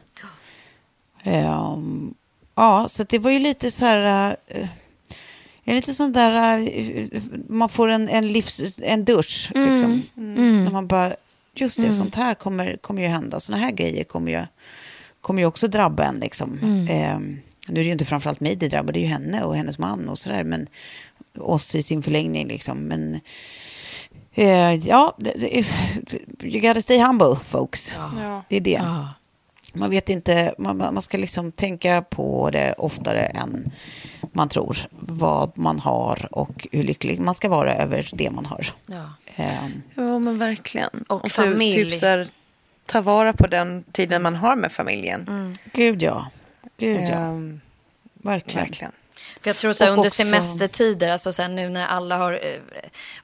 [1.23, 2.15] Ehm,
[2.55, 4.37] ja, så det var ju lite så här...
[4.47, 4.69] Eh,
[5.65, 6.59] är det lite sån där...
[6.59, 10.03] eh, man får en, en, livs, en dusch, liksom.
[10.15, 11.15] När man bara...
[11.55, 13.41] Just det, sånt här kommer, kommer ju hända.
[13.41, 14.47] Såna här grejer kommer ju,
[15.21, 16.21] kommer ju också drabba en.
[16.21, 16.59] Liksom.
[16.91, 19.57] Ehm, nu är det ju inte framförallt mig det drabbar, det är ju henne och
[19.57, 20.45] hennes man och sådär.
[20.45, 20.67] Men
[21.39, 22.79] oss i sin förlängning, liksom.
[22.79, 23.21] Men...
[24.39, 25.17] Eh, ja,
[26.43, 27.97] you gotta stay humble, folks.
[28.19, 28.43] Ja.
[28.49, 28.83] Det är det.
[29.73, 33.71] Man vet inte, man, man ska liksom tänka på det oftare än
[34.33, 34.79] man tror.
[34.91, 38.67] Vad man har och hur lycklig man ska vara över det man har.
[38.87, 39.11] Ja.
[39.37, 41.05] Ehm, Ja, men verkligen.
[41.09, 41.85] Och typ- familj.
[41.91, 42.29] Typ så här,
[42.87, 45.57] ta vara på den tiden man har med familjen.
[45.73, 46.27] gud ja.
[46.79, 47.07] Gud ja.
[47.17, 47.61] Ehm,
[48.23, 48.63] Verkligen.
[48.65, 48.93] verkligen.
[49.43, 52.17] För jag tror att så här, under också- semestertider, alltså så här, nu när alla
[52.17, 52.39] har eh,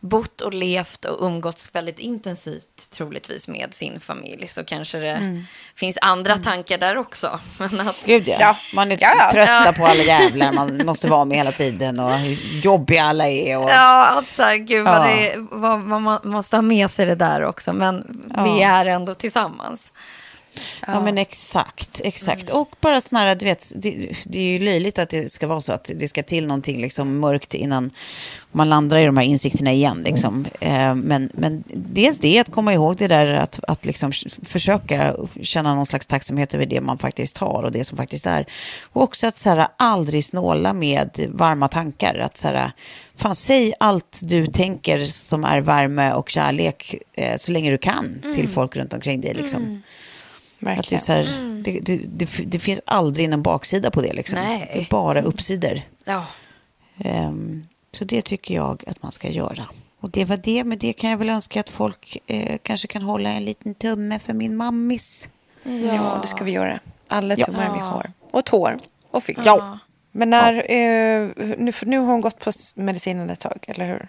[0.00, 5.44] bott och levt och umgåtts väldigt intensivt troligtvis med sin familj så kanske det
[5.76, 7.40] finns andra tankar där också.
[7.58, 8.36] Men att, Gud ja.
[8.40, 8.56] Ja.
[8.74, 9.30] Man är Ja, ja.
[9.32, 13.58] trötta på alla jävlar man måste vara med hela tiden och hur jobbiga alla är.
[13.58, 13.70] Och...
[13.70, 15.06] ja, att så här, gud vad, Ja.
[15.06, 17.72] det, vad, vad man måste ha med sig det där också.
[17.72, 19.92] Men vi är ändå tillsammans.
[20.86, 22.50] Ja, men exakt, exakt.
[22.50, 25.60] Och bara sådana här, du vet, det, det är ju löjligt att det ska vara
[25.60, 27.90] så att det ska till någonting liksom mörkt innan
[28.52, 30.02] man landar i de här insikterna igen.
[30.04, 30.46] Liksom.
[30.60, 34.12] Eh, men, men dels det, att komma ihåg det där att, att liksom
[34.42, 38.46] försöka känna någon slags tacksamhet över det man faktiskt har och det som faktiskt är.
[38.82, 42.18] Och också att så här, aldrig snåla med varma tankar.
[42.18, 42.72] Att så här,
[43.16, 48.22] fan, säg allt du tänker som är värme och kärlek eh, så länge du kan
[48.34, 49.34] till folk runt omkring dig.
[49.34, 49.82] Liksom.
[50.72, 54.12] Att det, är så här, det, det, det, det finns aldrig någon baksida på det.
[54.12, 54.38] Liksom.
[54.38, 54.70] Nej.
[54.74, 55.80] Det är bara uppsidor.
[56.04, 56.26] Ja.
[56.98, 59.68] Ehm, så det tycker jag att man ska göra.
[60.00, 63.02] Och det var det, men det kan jag väl önska att folk eh, kanske kan
[63.02, 65.28] hålla en liten tumme för min mammis.
[65.62, 66.78] Ja, det ska vi göra.
[67.08, 67.46] Alla Ja.
[67.46, 68.12] tummar vi har.
[68.30, 68.78] Och tår.
[69.10, 69.38] Och fick.
[69.44, 69.78] Ja.
[70.12, 74.08] Men när, eh, nu, nu har hon gått på medicinen ett tag, eller hur?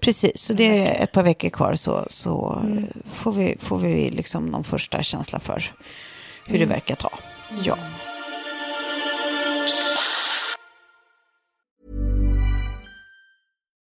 [0.00, 4.10] Precis, så det är ett par veckor kvar så, så eh, får vi, får vi
[4.10, 5.72] liksom någon första känsla för
[6.46, 7.10] hur det verkar ta.
[7.64, 7.78] Ja.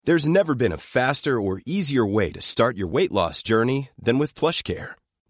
[0.06, 4.18] There's never been a faster or easier way to start your weight loss journey than
[4.18, 4.96] with PlushCare.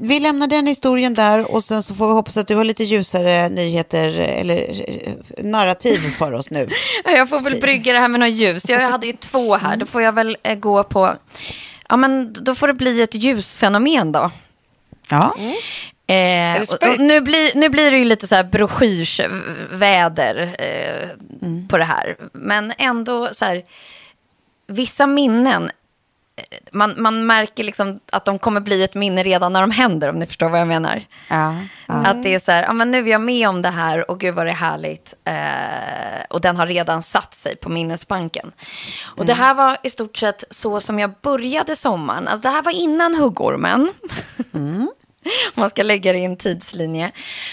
[0.00, 2.84] Vi lämnar den historien där och sen så får vi hoppas att du har lite
[2.84, 5.12] ljusare nyheter eller eh,
[5.44, 6.68] narrativ för oss nu.
[7.04, 8.68] Ja, Jag får väl brygga det här med något ljus.
[8.68, 9.76] Jag hade ju två här.
[9.76, 11.14] Då får jag väl eh, gå på...
[11.88, 14.30] Ja, men då får det bli ett ljusfenomen då.
[15.10, 15.36] Ja.
[16.14, 21.08] Eh, och, och nu, blir, nu blir det ju lite så här broschyrsväder eh,
[21.68, 22.16] på det här.
[22.32, 23.62] Men ändå så här,
[24.66, 25.70] vissa minnen,
[26.72, 30.18] man, man märker liksom att de kommer bli ett minne redan när de händer, om
[30.18, 31.02] ni förstår vad jag menar.
[31.28, 31.54] Ja.
[31.86, 34.20] Att det är så här, ja, men nu är jag med om det här och
[34.20, 35.14] gud vad det är härligt.
[35.24, 38.52] Eh, och den har redan satt sig på minnesbanken.
[39.02, 42.28] Och det här var i stort sett så som jag började sommaren.
[42.28, 43.92] Alltså, det här var innan huggormen.
[45.54, 47.12] Om man ska lägga det i en tidslinje.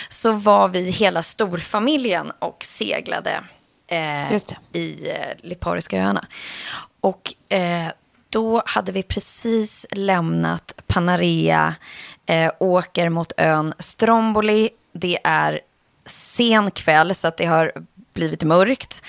[0.10, 3.44] Så var vi hela storfamiljen och seglade
[3.88, 4.34] eh,
[4.74, 6.26] i eh, Lipariska öarna.
[7.02, 7.88] Och eh,
[8.32, 11.76] då hade vi precis lämnat Panarea,
[12.26, 14.70] eh, åker mot ön Stromboli.
[14.94, 15.62] Det är
[16.06, 17.72] sen kväll så att det har
[18.14, 19.04] blivit mörkt.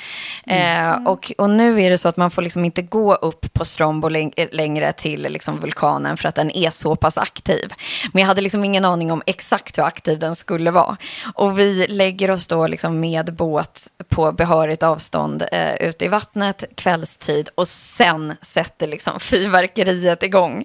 [0.47, 3.65] Eh, och, och nu är det så att man får liksom inte gå upp på
[3.65, 7.73] Stromboli längre till liksom vulkanen för att den är så pass aktiv.
[8.13, 10.97] Men jag hade liksom ingen aning om exakt hur aktiv den skulle vara.
[11.35, 16.65] Och vi lägger oss då liksom med båt på behörigt avstånd eh, ute i vattnet
[16.75, 20.65] kvällstid och sen sätter liksom fyrverkeriet igång.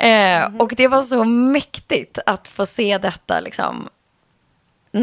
[0.00, 3.88] Eh, och det var så mäktigt att få se detta liksom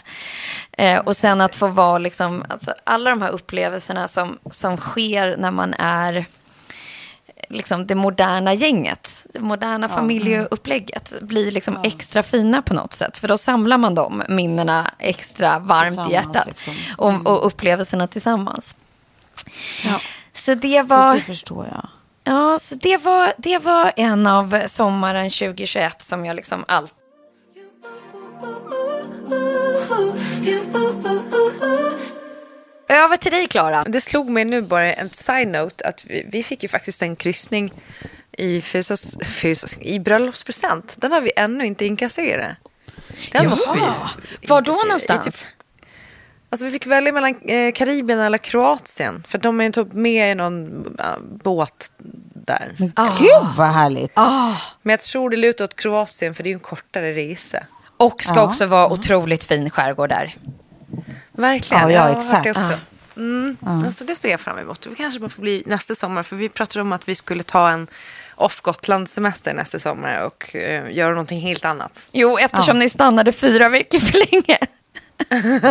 [0.78, 5.38] Eh, och sen att få vara liksom, alltså, alla de här upplevelserna som, som sker
[5.38, 6.26] när man är
[7.50, 13.18] liksom det moderna gänget, det moderna familjeupplägget blir liksom extra fina på något sätt.
[13.18, 16.74] För då samlar man de minnena extra varmt i hjärtat liksom.
[16.98, 18.76] och, och upplevelserna tillsammans.
[19.84, 20.02] Ja.
[20.34, 21.16] Så det var...
[21.16, 21.88] Det förstår jag.
[22.24, 26.96] Ja, så det var, det var en av sommaren 2021 som jag liksom alltid...
[32.92, 33.84] Över till dig, Klara.
[33.84, 37.74] Det slog mig nu bara en side-note att vi, vi fick ju faktiskt en kryssning
[38.32, 40.96] i, Fysas, Fysas, i bröllopspresent.
[40.98, 42.58] Den har vi ännu inte inkasserat.
[43.32, 44.72] Den måste vi Var då.
[44.72, 45.42] I någonstans?
[45.42, 45.50] Typ,
[46.50, 49.24] alltså vi fick välja mellan eh, Karibien eller Kroatien.
[49.28, 51.06] För de är typ med i någon äh,
[51.44, 51.92] båt
[52.34, 52.76] där.
[52.80, 54.12] Men gud vad härligt.
[54.82, 57.64] Men jag tror det lutar åt Kroatien för det är en kortare resa.
[57.98, 60.36] Och ska också vara otroligt fin skärgård där.
[61.32, 62.44] Verkligen, Ja, ja, jag har hört exakt.
[62.44, 62.80] det också.
[63.18, 63.58] Mm.
[63.86, 64.82] Alltså, det ser jag fram emot.
[64.82, 66.24] Det kanske bara får bli nästa sommar.
[66.24, 67.88] För vi pratade om att vi skulle ta en
[68.36, 72.08] off Gotland-semester nästa sommar och eh, göra någonting helt annat.
[72.12, 74.58] Jo, eftersom ni stannade fyra veckor för länge.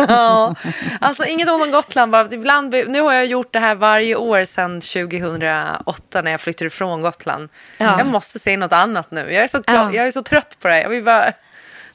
[0.07, 0.55] Ja,
[1.01, 2.11] alltså inget ont om Gotland.
[2.11, 6.67] Bara, ibland, nu har jag gjort det här varje år sedan 2008 när jag flyttade
[6.67, 7.49] ifrån Gotland.
[7.77, 9.19] Jag måste se något annat nu.
[9.33, 9.93] Jag är så, klar, Ja.
[9.93, 10.81] jag är så trött på det.
[10.81, 11.31] Jag vill bara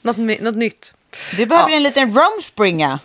[0.02, 0.94] något, något nytt.
[1.36, 2.98] Du behöver en liten rumspringa.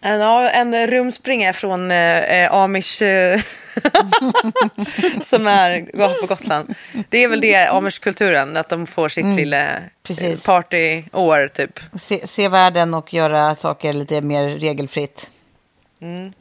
[0.00, 3.40] Ja, en rumspringa från eh, amish eh,
[5.20, 6.74] som är på Gotland.
[7.08, 10.46] Det är väl det amish-kulturen, att de får sitt lilla eh, precis.
[10.46, 11.80] partyår typ.
[11.98, 15.30] Se, se världen och göra saker lite mer regelfritt.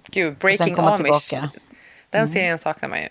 [0.07, 0.97] Gud, Och sen Breaking Amish.
[0.97, 1.49] tillbaka.
[2.09, 3.09] Den serien saknar man ju.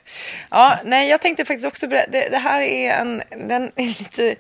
[0.51, 4.37] Ja, nej, jag tänkte faktiskt också berätta, det, det här är en, den är lite,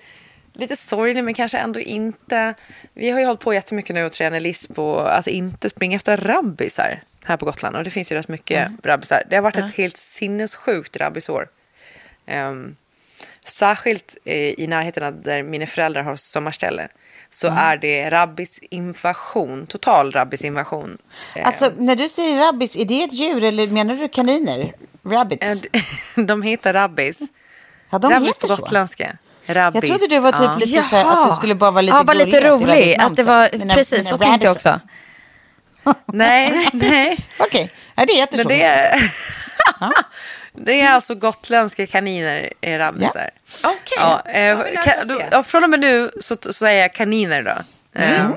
[0.59, 2.55] lite sorglig men kanske ändå inte.
[2.95, 6.17] Vi har ju hållit på jättemycket nu och tränat list på att inte springa efter
[6.17, 9.23] rabbisar här på Gotland och det finns ju rätt mycket rabbisar.
[9.31, 11.49] Det har varit ett helt sinnessjukt rabbisår.
[12.27, 12.77] Ehm,
[13.45, 16.89] särskilt eh, i närheten av där mina föräldrar har sommarställe
[17.31, 20.99] så är det rabbisinvasion, total rabbisinvasion.
[21.35, 24.73] Ehm, Alltså, när du säger rabbis, är det ett djur eller menar du kaniner?
[25.05, 25.65] Rabbits?
[26.17, 27.21] Eh, De heter rabbis.
[27.91, 28.63] ja, de rabbis heter på så.
[28.63, 29.17] gotländska.
[29.47, 29.85] Rabbis.
[29.89, 30.57] Jag trodde du var typ ja.
[30.57, 32.99] lite så att du skulle bara vara lite ja, lite gullig, att det var rolig.
[32.99, 34.81] namn, Att det var, Mina- precis, mina så tänkte jag också.
[36.13, 37.19] Nej, nej.
[37.39, 38.49] Okej, ja, det Men så.
[38.49, 38.99] det, är,
[40.65, 43.31] det är alltså gotländska kaniner, är rabbisar.
[43.65, 45.29] Okej, Ja, då eh, har vi lärt ka- oss då, det.
[45.33, 47.55] ja, från och med nu så, så säger jag kaniner då.
[48.01, 48.31] Eh,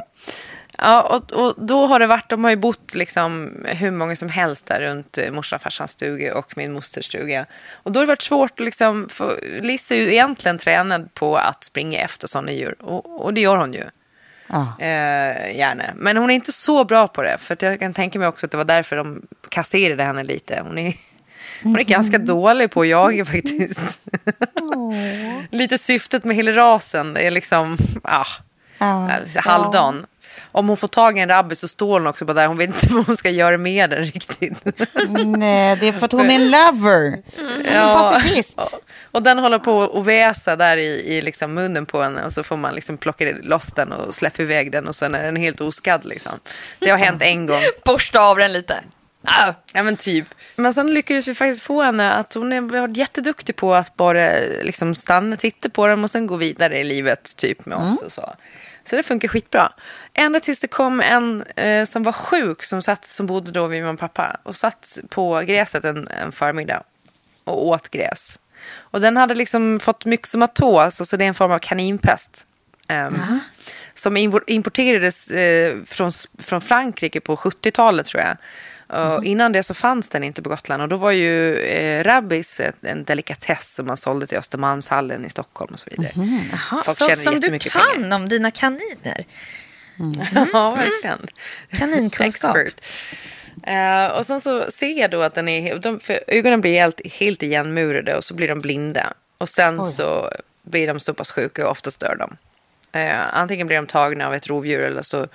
[0.82, 4.30] Ja, och, och då har det varit, de har ju bott liksom hur många som
[4.30, 7.46] helst där runt eh, morsan och farsans stuga och min mosters stuga.
[7.74, 11.38] Och då har det varit svårt att liksom, för Liz är ju egentligen tränad på
[11.38, 13.84] att springa efter sådana djur och, och det gör hon ju.
[14.48, 14.76] Ja.
[14.80, 15.84] Eh, gärna.
[15.96, 17.38] Men hon är inte så bra på det.
[17.38, 20.62] För jag kan tänka mig också att det var därför de kasserade henne lite.
[20.64, 20.94] Hon är,
[21.64, 24.02] hon är ganska dålig på att jaga faktiskt.
[25.52, 28.26] lite syftet med hela rasen är liksom ah,
[28.78, 30.06] alltså, halvdan.
[30.52, 32.48] Om hon får tag i en rabbit så står hon också bara där.
[32.48, 34.66] Hon vet inte vad hon ska göra med den riktigt.
[35.26, 37.22] Nej, det är för att hon är en lover.
[37.38, 38.60] Hon är en pacifist.
[39.12, 42.44] Och den håller på att väsa där i, i liksom munnen på henne och så
[42.44, 45.62] får man liksom plocka loss den och släppa iväg den och sen är den helt
[45.62, 46.06] oskadd.
[46.06, 46.40] Liksom.
[46.80, 47.60] Det har hänt en gång.
[47.86, 48.76] Borsta av den lite.
[49.24, 49.54] Ah.
[49.74, 50.26] Ja men typ.
[50.56, 54.32] Men sen lyckades vi faktiskt få henne att hon är varit jätteduktig på att bara
[54.62, 58.12] liksom stanna, titta på dem och sen gå vidare i livet typ med oss och
[58.12, 58.36] så.
[58.84, 59.72] Så det funkar skitbra.
[60.14, 63.84] Ända tills det kom en eh, som var sjuk som, satt, som bodde då vid
[63.84, 66.84] min pappa och satt på gräset en, en förmiddag
[67.44, 68.40] och åt gräs.
[68.76, 72.48] Och den hade liksom fått myxomatos, alltså det är en form av kaninpest.
[72.88, 73.40] Ehm,
[73.94, 76.12] Som impor- importerades eh, från,
[76.44, 78.38] från Frankrike på 70-talet tror jag.
[78.90, 82.62] Och innan det så fanns den inte på Gotland och då var ju eh, rabbis
[82.82, 86.12] en delikatess som man sålde till Östermalmshallen i Stockholm och så vidare.
[86.52, 88.16] Jaha, Folk så, som du kan pengar.
[88.16, 89.26] om dina kaniner.
[90.54, 91.28] Ja, verkligen.
[91.70, 92.56] Kaninkunskap.
[92.56, 92.86] Expert.
[93.64, 97.44] Eh, och sen så ser jag då att den är, de, ögonen blir helt, helt
[97.44, 99.14] igenmurade och så blir de blinda.
[99.38, 100.32] Och sen så
[100.64, 102.38] blir de så pass sjuka och oftast dör de.
[103.00, 105.28] Eh, antingen blir de tagna av ett rovdjur eller så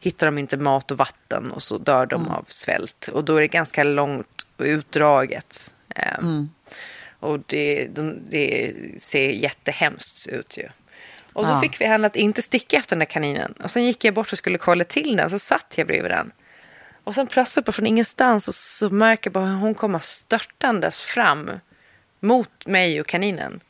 [0.00, 3.08] hittar de inte mat och vatten och så dör de av svält.
[3.12, 5.74] Och då är det ganska långt och utdraget.
[5.96, 6.18] Eh,
[7.20, 10.68] Och det, de, det ser jättehemskt ut ju.
[11.32, 11.60] Och så Ja.
[11.60, 13.52] fick vi henne att inte sticka efter den där kaninen.
[13.52, 16.32] Och sen gick jag bort och skulle kolla till den, så satt jag bredvid den.
[17.04, 21.02] Och sen plötsligt bara från ingenstans och så märker jag bara hur hon kommer störtandes
[21.02, 21.50] fram
[22.20, 23.60] mot mig och kaninen.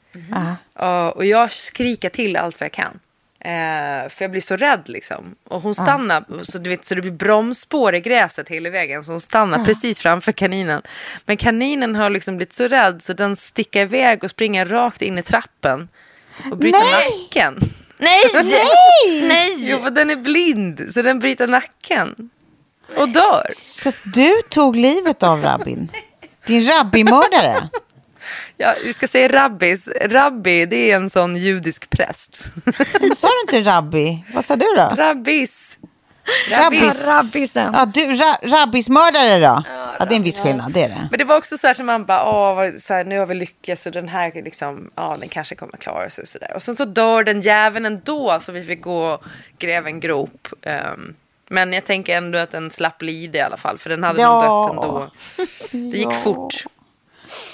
[0.73, 2.99] Och, och jag skriker till allt vad jag kan.
[3.41, 5.35] Eh, för jag blir så rädd liksom.
[5.49, 9.05] Och hon stannar, så, du vet, så det blir bromsspår i gräset hela vägen.
[9.05, 10.83] Så hon stannar precis framför kaninen.
[11.27, 15.19] Men kaninen har liksom blivit så rädd så den sticker iväg och springer rakt in
[15.19, 15.89] i trappen.
[16.51, 17.11] Och bryter Nej!
[17.23, 17.73] nacken.
[17.99, 18.23] Nej!
[18.45, 19.29] Nej!
[19.29, 19.71] Nej!
[19.71, 22.31] Jo, för den är blind, så den bryter nacken.
[22.97, 23.47] Och dör.
[23.51, 25.93] Så du tog livet av rabbin?
[26.47, 27.69] Din rabbimördare?
[28.61, 29.89] Ja, vi ska säga rabbis.
[30.01, 32.45] Rabbi, det är en sån judisk präst.
[33.01, 34.25] Men Sa du inte rabbi?
[34.35, 34.95] Vad sa du då?
[34.97, 35.79] Rabbis.
[36.51, 37.09] Rabbis.
[37.09, 37.75] Rabbisen.
[37.75, 39.63] Ja, du, ra, rabbismördare då?
[39.99, 41.09] Ja, det är en viss skillnad, det är det.
[41.11, 43.35] Men det var också så här som man bara, åh, så här, nu har vi
[43.35, 46.53] lyckats och den här liksom, ja, den kanske kommer klara sig och så där.
[46.55, 49.25] Och sen så dör den jäveln ändå så vi fick gå och
[49.59, 50.49] gräva en grop.
[50.63, 51.15] Ehm,
[51.49, 54.33] men jag tänker ändå att den slapp lida i alla fall, för den hade nog
[54.45, 54.63] Ja.
[54.67, 55.11] dött ändå.
[55.91, 56.65] Det gick fort.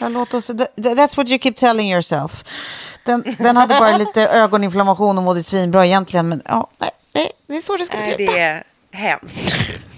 [0.01, 2.45] Ja, låt oss, that- that's what you keep telling yourself.
[3.05, 7.57] Den, den hade bara lite ögoninflammation och mådde svinbra egentligen, men ja, nej, det, det
[7.57, 8.17] är så det ska sluta.
[8.17, 8.63] det är
[8.93, 9.89] hemskt faktiskt.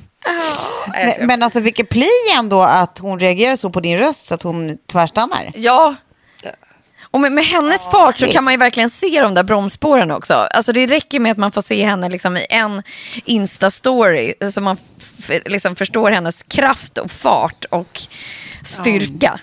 [0.88, 2.08] Nej, men alltså vilket pli
[2.38, 5.52] ändå att hon reagerar så på din röst så att hon tvärstannar.
[5.54, 5.94] Ja.
[7.10, 8.34] Och med, med hennes fart så visst.
[8.36, 10.34] kan man ju verkligen se de där bromsspåren också.
[10.34, 12.82] Alltså det räcker med att man får se henne liksom i en
[13.26, 14.76] Insta-story så man
[15.44, 18.00] liksom förstår hennes kraft och fart och
[18.64, 19.40] styrka.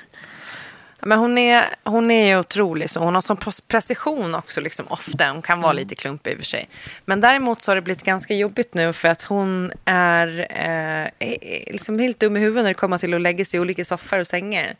[1.06, 2.89] Men hon är, hon är ju otrolig.
[2.89, 3.38] Så hon har sån
[3.68, 5.32] precision också liksom, ofta.
[5.32, 5.84] Hon kan vara Mm.
[5.84, 6.70] lite klumpig i och för sig.
[7.06, 11.72] Men däremot så har det blivit ganska jobbigt nu för att hon är, eh, är
[11.72, 14.20] liksom helt dum i huvudet när det kommer till att lägga sig i olika soffor
[14.20, 14.76] och sängar.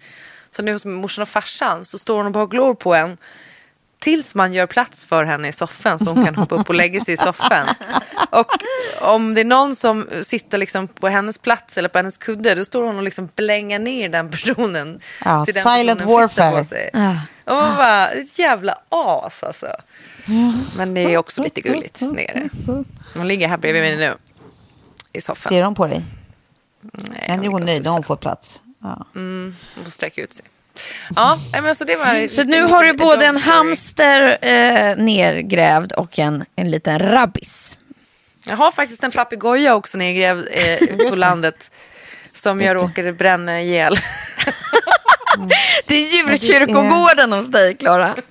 [0.52, 3.18] Så nu hos morsan och farsan så står hon och bara glor på en.
[4.04, 7.00] Tills man gör plats för henne i soffan så hon kan hoppa upp och lägga
[7.00, 7.68] sig i soffan.
[8.30, 8.48] Och
[9.02, 12.66] om det är någon som sitter liksom på hennes plats eller på hennes kudde då
[12.66, 15.00] står hon och liksom blänger ner den personen.
[15.26, 16.58] Ja, till den silent personen warfare.
[16.58, 16.90] På sig.
[17.46, 19.68] Och man bara, ett jävla as alltså.
[20.78, 22.50] Men det är också lite gulligt nere.
[23.14, 24.14] Hon ligger här bredvid mig nu.
[25.14, 25.50] I soffan.
[25.50, 26.06] Ser de på dig?
[26.82, 27.88] Nej, är hon och nöjd.
[27.88, 28.64] Har hon fått plats.
[28.82, 29.06] Ja.
[29.14, 30.46] Hon får sträcka ut sig.
[31.16, 32.28] Ja, men så det var...
[32.28, 37.78] Så nu har du både en hamster eh, nergrävd och en, en liten rabbis.
[38.46, 41.72] Jag har faktiskt en papegoja också nergrävd eh, på landet.
[42.32, 43.96] Som jag råkade bränna ihjäl.
[45.86, 48.16] Det är djurkyrkogården hos dig, Klara.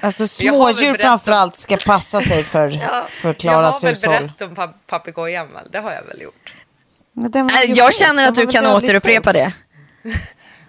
[0.00, 2.70] Alltså Jag smådjur framförallt ska passa sig för,
[3.08, 4.10] för jag Klaras har väl hushåll.
[4.10, 5.68] berättat om pa- papegojan väl?
[5.72, 6.54] Det har jag väl gjort.
[7.12, 9.52] Men den var Äh, ju Jag känner att du kan återupprepa det.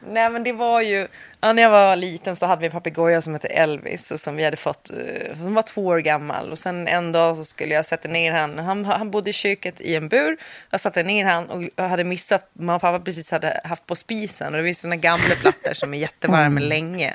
[0.07, 1.07] Nej men det var ju,
[1.41, 4.35] ja, när jag var liten så hade vi en papegoja som hette Elvis och som
[4.35, 7.73] vi hade fått, eh, hon var två år gammal och sen en dag så skulle
[7.73, 10.37] jag sätta ner han, han, han bodde i köket i en bur,
[10.69, 14.53] jag satte ner han och hade missat, mamma och pappa precis hade haft på spisen
[14.53, 17.13] och det var sådana gamla plattor som är jättevarma länge.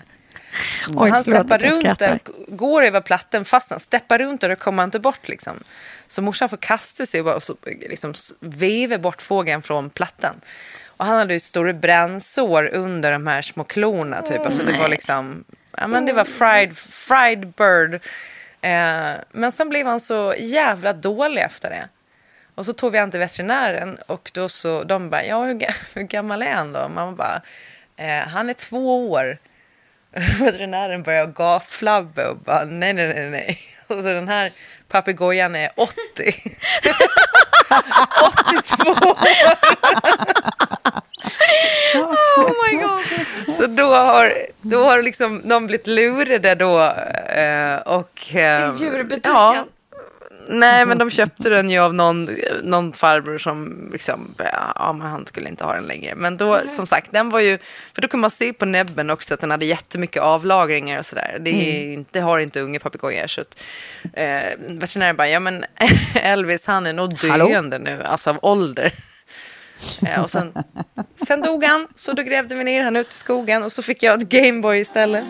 [0.86, 4.57] Så Oj, han steppar runt där, går över platten fast han steppar runt och då
[4.57, 5.62] kommer han inte bort liksom.
[6.07, 10.41] Så morsan får kasta sig och bara, och så, liksom, vevar bort fågeln från plattan.
[10.99, 14.40] Och han hade ju stora brännsår under de här små klorna typ.
[14.46, 15.44] Alltså det var liksom,
[15.76, 17.94] ja men det var fried, fried bird.
[18.61, 21.88] Eh, men sen blev han så jävla dålig efter det.
[22.55, 25.74] Och så tog vi han till veterinären och då så, de bara, ja hur, ga-
[25.94, 26.88] hur gammal är han då?
[26.88, 27.42] Man bara,
[27.96, 29.38] eh, han är två år.
[30.40, 33.59] Veterinären började gapflabba och bara, nej, nej, nej, nej.
[33.86, 34.53] Och så den här
[34.88, 35.92] papegojan är 80.
[38.53, 39.16] 82
[42.36, 43.01] Oh my god.
[43.57, 46.80] Så då har, då har liksom de blivit lurade då.
[47.32, 49.32] Eh, och, eh, I djurbutiken.
[49.32, 49.64] Ja,
[50.49, 52.28] nej, men de köpte den ju av någon,
[52.62, 54.34] någon farbror som liksom,
[54.74, 56.14] ja, men han skulle inte ha den längre.
[56.14, 57.59] Men då, som sagt, den var ju,
[57.94, 61.36] för då kunde man se på näbben också att den hade jättemycket avlagringar och sådär.
[61.40, 63.26] Det, är inte, har inte unga papegojor.
[63.26, 63.62] Så att,
[64.12, 65.64] eh, veterinären bara, ja men
[66.14, 68.92] Elvis han är nog döende nu, alltså av ålder.
[70.07, 70.53] Eh, och sen,
[71.26, 74.03] sen dog han, så då grävde vi ner han ut i skogen och så fick
[74.03, 75.24] jag ett Gameboy istället.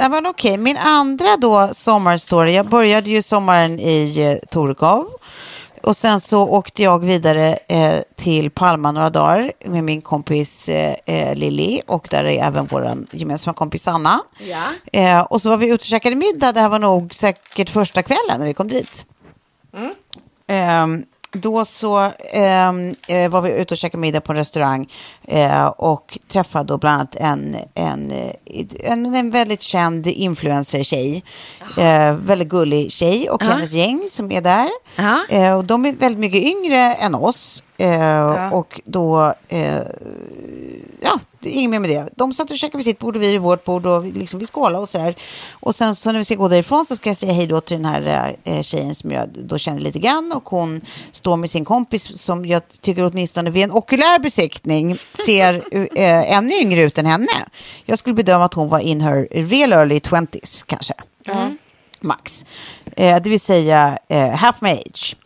[0.00, 2.52] Ja, men okej, min andra då sommarstory.
[2.54, 5.06] Jag började ju sommaren i eh, Torekov.
[5.82, 10.96] Och sen så åkte jag vidare eh, till Palma några dagar med min kompis eh,
[11.06, 14.20] eh, Lilly och där är även vår gemensamma kompis Anna.
[14.38, 14.64] Ja.
[14.92, 16.52] Eh, och så var vi ute och käkade middag.
[16.52, 19.04] Det här var nog säkert första kvällen när vi kom dit.
[20.46, 24.88] Ehm, då så ehm, eh, var vi ute och käkade middag på en restaurang
[25.28, 31.24] eh, och träffade då bland annat en, en, eh, en, en väldigt känd influencer-tjej.
[31.78, 34.68] Eh, väldigt gullig tjej och hennes gäng som är där.
[35.28, 37.62] Eh, och de är väldigt mycket yngre än oss.
[37.76, 39.34] Eh, Och då,
[41.00, 42.08] ja, det är inget mer med det.
[42.16, 44.46] De satt och käkade vid sitt bord och vi vid vårt bord och liksom vi
[44.46, 45.14] skålade och så här.
[45.50, 47.76] Och sen så när vi ska gå därifrån så ska jag säga hej då till
[47.76, 50.80] den här eh, tjejen som jag då känner lite grann och hon
[51.12, 55.54] står med sin kompis som jag tycker åtminstone vid en okulär besiktning ser
[55.98, 57.46] eh, ännu yngre ut än henne.
[57.84, 60.94] Jag skulle bedöma att hon var in her real early 20s kanske.
[62.00, 62.46] Max.
[62.96, 65.16] Eh, det vill säga eh, half my age.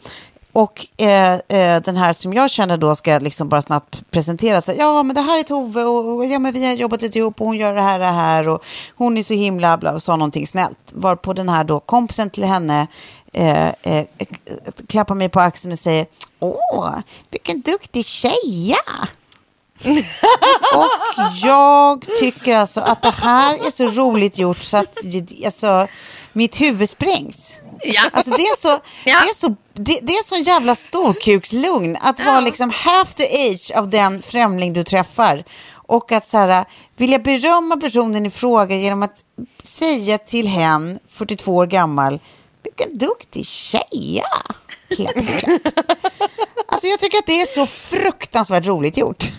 [0.52, 4.76] Och eh, eh, den här som jag känner då ska liksom bara snabbt presentera sig.
[4.78, 7.40] Ja, men det här är Tove och, och ja, men vi har jobbat lite ihop
[7.40, 8.64] och hon gör det här, det här och
[8.96, 10.78] hon är så himla bla och sa någonting snällt.
[10.92, 12.86] Varpå den här då kompisen till henne
[13.32, 14.06] eh, eh,
[14.88, 16.06] klappar mig på axeln och säger
[16.40, 16.98] Åh,
[17.30, 18.76] vilken duktig tjeja.
[20.74, 20.90] och
[21.42, 24.96] jag tycker alltså att det här är så roligt gjort så att
[25.44, 25.86] alltså,
[26.32, 27.61] mitt huvud sprängs.
[27.84, 28.02] Ja.
[28.12, 29.20] Alltså det är så, Ja.
[29.20, 33.70] det är så, det, det är sån jävla storkukslugn att vara liksom half the age
[33.76, 35.44] av den främling du träffar.
[35.74, 36.64] Och att så här,
[36.96, 39.24] vilja berömma personen i fråga genom att
[39.62, 42.20] säga till hen, 42 år gammal,
[42.62, 43.46] vilken duktig.
[44.96, 45.14] Klapp, klapp.
[46.68, 49.32] Alltså jag tycker att det är så fruktansvärt roligt gjort.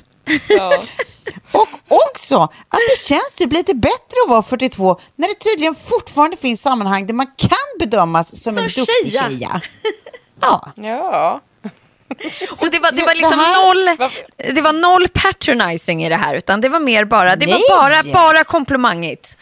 [1.53, 6.37] Och också att det känns typ lite bättre att vara 42 när det tydligen fortfarande
[6.37, 7.49] finns sammanhang där man kan
[7.79, 9.29] bedömas som, Som en duktig tjeja.
[9.29, 9.61] tjeja.
[10.41, 11.41] Ja, Ja.
[12.61, 14.09] Och det var, det var det liksom här- noll,
[14.55, 17.61] det var noll patronizing i det här, utan det var mer bara, det Nej.
[17.69, 19.37] var bara, bara komplimangigt.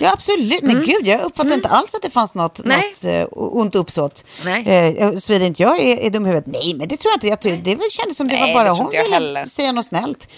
[0.00, 0.62] Ja, absolut.
[0.62, 2.80] Men gud, jag uppfattar inte alls att det fanns något, Mm.
[2.80, 3.24] Något uh,
[3.56, 4.24] ont uppsåt.
[4.44, 4.94] Nej.
[4.98, 6.46] Eh, Såvida inte jag är, är dum i huvudet.
[6.52, 7.26] Nej, men det tror jag inte.
[7.26, 9.44] Jag tror, det väl kändes som det Nej, var det bara tror hon ville heller.
[9.44, 10.28] säga något snällt.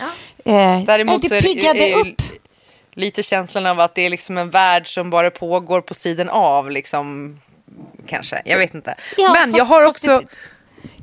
[0.44, 2.22] Eh, Däremot nej, så det är det, piggade är ju upp.
[2.94, 6.70] lite känslan av att det är liksom en värld som bara pågår på sidan av.
[6.70, 7.38] Liksom,
[8.06, 8.94] kanske, jag vet inte.
[9.16, 10.18] Ja, Men fast- jag har också...
[10.20, 10.26] Det,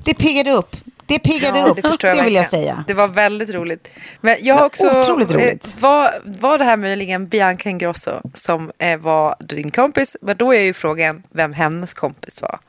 [0.03, 0.75] det piggade upp.
[1.07, 2.83] Det piggade Ja, upp, det det, vill jag säga.
[2.87, 3.87] Det var väldigt roligt.
[4.21, 4.99] Men jag också...
[4.99, 5.75] otroligt roligt.
[5.75, 10.17] Eh, var, var det här möjligen Bianca Ingrosso som eh, var din kompis?
[10.21, 12.59] Men då är ju frågan vem hennes kompis var.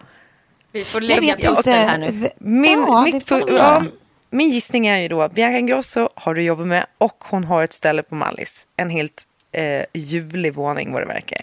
[0.72, 2.28] Vi får lägga pussel här nu.
[2.38, 3.82] Min, ja, mitt, ja,
[4.30, 7.72] min gissning är ju då Bianca Ingrosso har du jobbat med och hon har ett
[7.72, 8.66] ställe på Mallis.
[8.76, 11.40] En helt eh, ljuvlig våning vad det verkar.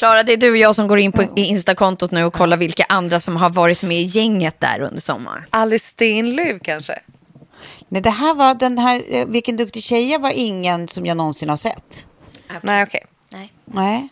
[0.00, 2.84] Klara, det är du och jag som går in på Instakontot nu och kollar vilka
[2.88, 5.44] andra som har varit med i gänget där under sommaren.
[5.50, 7.02] Alice Stenlöf kanske?
[7.88, 11.48] Nej, det här var den här, eh, Vilken duktig tjej var ingen som jag någonsin
[11.48, 12.06] har sett.
[12.62, 13.04] Nej, okej.
[13.64, 14.08] Nej.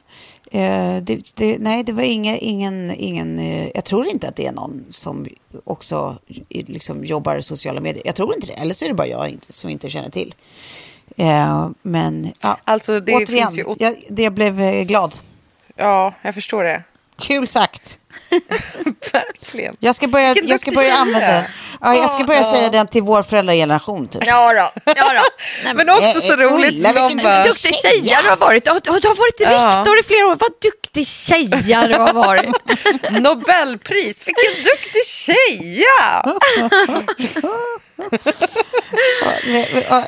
[0.51, 4.47] Eh, det, det, nej, det var ingen, ingen, ingen eh, jag tror inte att det
[4.47, 5.27] är någon som
[5.65, 6.19] också
[6.49, 8.03] liksom jobbar i sociala medier.
[8.07, 10.35] Jag tror inte det, eller så är det bara jag som inte känner till.
[11.83, 15.15] Men ja, Alltså, det återigen, finns ju jag, det jag blev glad.
[15.79, 16.83] Ja, jag förstår det.
[17.19, 17.99] Kul sagt.
[19.13, 19.77] Verkligen.
[19.81, 21.45] Jag ska börja, jag ska börja använda den.
[21.81, 22.55] Ja, jag ska börja Ja.
[22.55, 24.09] säga den till vår föräldrageneration.
[24.09, 24.23] Typ.
[24.27, 25.23] Ja då, ja då.
[25.65, 26.75] Nej, Men också så roligt.
[26.79, 28.65] Ulla, vilken bara- Duktig tjeja du har varit.
[28.65, 29.69] Du har, du har varit Ja.
[29.79, 30.37] rektor i flera år.
[30.41, 32.51] Vad duktig tjeja du har varit.
[33.23, 36.25] Nobelpris, vilken duktig tjeja!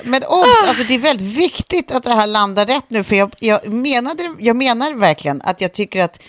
[0.05, 3.05] Men obs, alltså det är väldigt viktigt att det här landar rätt nu.
[3.05, 6.21] För jag, jag, menade, jag menar verkligen att jag tycker att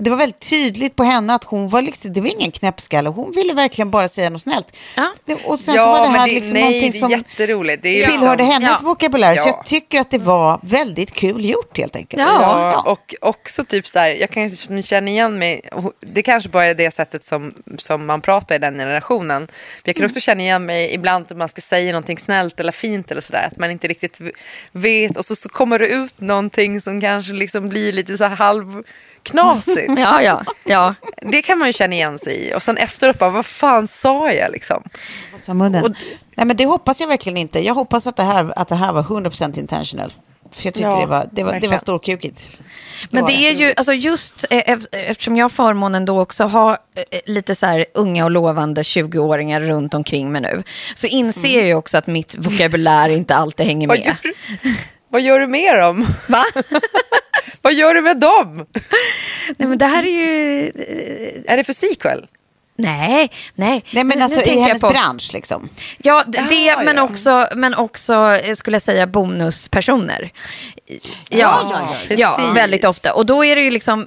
[0.00, 3.08] det var väldigt tydligt på henne att hon var liksom, det var ingen knäppskalle.
[3.08, 4.76] Hon ville verkligen bara säga något snällt.
[4.96, 5.14] Ja.
[5.24, 7.82] Det- Och sen så var det men här liksom nej, någonting det är som jätteroligt.
[7.82, 8.88] Det är ju tillhörde liksom, hennes Ja.
[8.88, 9.36] vokabulär.
[9.36, 9.52] Så Ja.
[9.56, 12.22] jag tycker att det var väldigt kul gjort helt enkelt.
[12.22, 12.72] Ja.
[12.72, 15.68] Ja, och också typ så här, jag kan känna igen mig,
[16.00, 19.42] det kanske bara är det sättet som, som man pratar i den generationen.
[19.42, 19.48] Men
[19.84, 23.10] jag kan också känna igen mig ibland att man ska säga någonting snällt eller fint
[23.10, 24.18] eller sådär, att man inte riktigt
[24.72, 28.36] vet och så, så kommer det ut någonting som kanske liksom blir lite så här
[29.34, 29.92] halvknasigt.
[29.98, 30.94] Ja, ja, ja.
[31.22, 34.32] Det kan man ju känna igen sig i och sen efteråt bara, vad fan sa
[34.32, 34.82] jag liksom?
[35.38, 35.94] Sa munnen.
[36.34, 37.64] Nej, men det hoppas jag verkligen inte.
[37.64, 40.12] Jag hoppas att det här, att det här var 100% intentional.
[40.52, 42.50] För jag tyckte Ja, det var, det var, det var storkukigt.
[43.10, 46.44] Men var det är ju, alltså just eh, ef- eftersom jag har förmånen då också
[46.44, 50.62] ha eh, lite så här unga och lovande 20-åringar runt omkring mig nu,
[50.94, 54.16] så inser jag ju också att mitt vokabulär inte alltid hänger med.
[55.16, 56.06] vad gör du med dem?
[56.28, 56.44] Va?
[57.62, 58.66] Vad gör du med dem?
[59.56, 60.72] Nej, men det här är ju...
[61.46, 62.26] Är det för sequel?
[62.78, 63.84] Nej, nej.
[63.90, 65.68] Nej, men Nu- alltså nu i hennes på- bransch liksom.
[65.98, 67.02] Ja, d- det, Ja, men, ja.
[67.02, 68.14] Också, men också,
[68.44, 70.30] eh, skulle jag säga, bonuspersoner.
[70.88, 70.98] Ja,
[71.28, 72.56] ja, ja, precis.
[72.56, 73.12] väldigt ofta.
[73.14, 74.06] Och då är det ju liksom,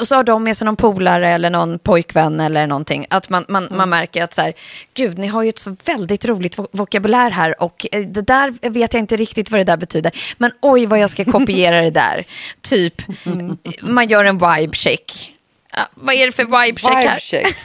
[0.00, 3.06] och så har de med sig någon polare eller någon pojkvän eller någonting.
[3.10, 3.76] Att man, man, Mm.
[3.76, 4.52] man märker att så här,
[4.94, 8.68] gud, ni har ju ett så väldigt roligt vo- vokabulär här och eh, det där
[8.68, 10.12] vet jag inte riktigt vad det där betyder.
[10.38, 12.24] Men oj vad jag ska kopiera det där.
[12.62, 13.58] Typ, Mm.
[13.80, 15.30] man gör en vibe check.
[15.76, 17.18] Ja, vad är det för vibe check här?
[17.18, 17.56] Check.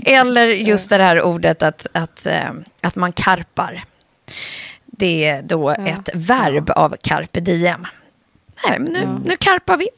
[0.04, 2.50] Eller just det här ordet att, att, eh,
[2.80, 3.84] att man karpar.
[4.86, 7.86] Det är då ett verb av carpe diem.
[8.68, 9.88] Nej, men nu, nu karpar vi.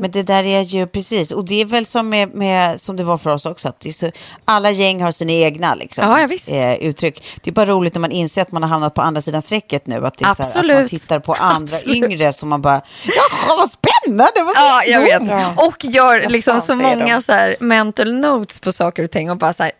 [0.00, 3.04] Men det där är ju precis, och det är väl som, med, med, som det
[3.04, 4.10] var för oss också, att så,
[4.44, 7.22] alla gäng har sina egna liksom, Ja, ja, eh, uttryck.
[7.42, 9.86] Det är bara roligt när man inser att man har hamnat på andra sidan strecket
[9.86, 12.10] nu, att, det är så här, att man tittar på andra Absolut.
[12.10, 15.30] yngre som man bara, jaha vad spännande, vad Ja, jag vet.
[15.30, 15.54] Ja.
[15.66, 17.22] Och gör liksom så många de?
[17.22, 19.72] så här mental notes på saker och ting och bara, så här,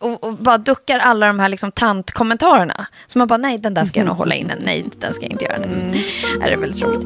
[0.00, 2.86] och, och bara duckar alla de här liksom tantkommentarerna.
[3.06, 4.54] Så man bara, nej, den där ska jag nog hålla inne.
[4.64, 5.56] Nej, den ska jag inte göra.
[5.56, 5.92] Mm.
[6.40, 7.04] Det är väldigt roligt.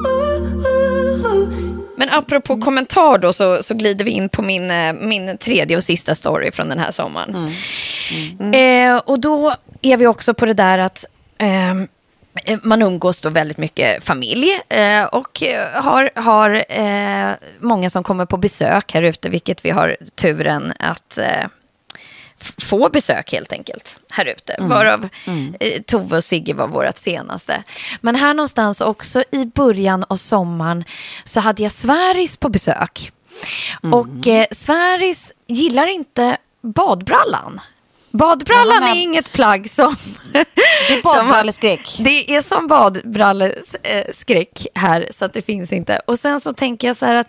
[1.98, 5.84] Men apropå kommentar då så, så glider vi in på min, eh, min tredje och
[5.84, 7.34] sista story från den här sommaren.
[8.54, 11.04] Eh, och då är vi också på det där att
[11.38, 11.88] ehm,
[12.44, 15.42] eh, man umgås då väldigt mycket familj eh, och
[15.72, 17.30] har, har eh,
[17.60, 21.44] många som kommer på besök här ute, vilket vi har turen att eh,
[22.58, 24.56] få besök helt enkelt här ute.
[24.58, 25.08] Varav
[25.60, 27.62] eh, Tove och Sigge var vårt senaste.
[28.00, 30.84] Men här någonstans också i början av sommaren
[31.24, 33.12] så hade jag Sväris på besök.
[33.92, 37.60] Och eh, Sväris gillar inte badbrallan.
[38.10, 39.96] Badbrallan är inget plagg som...
[40.32, 40.38] Det
[40.94, 41.96] är badbralleskräck.
[41.98, 46.00] Det är som badbralleskräck här, så att det finns inte.
[46.06, 47.28] Och sen så tänker jag så här att,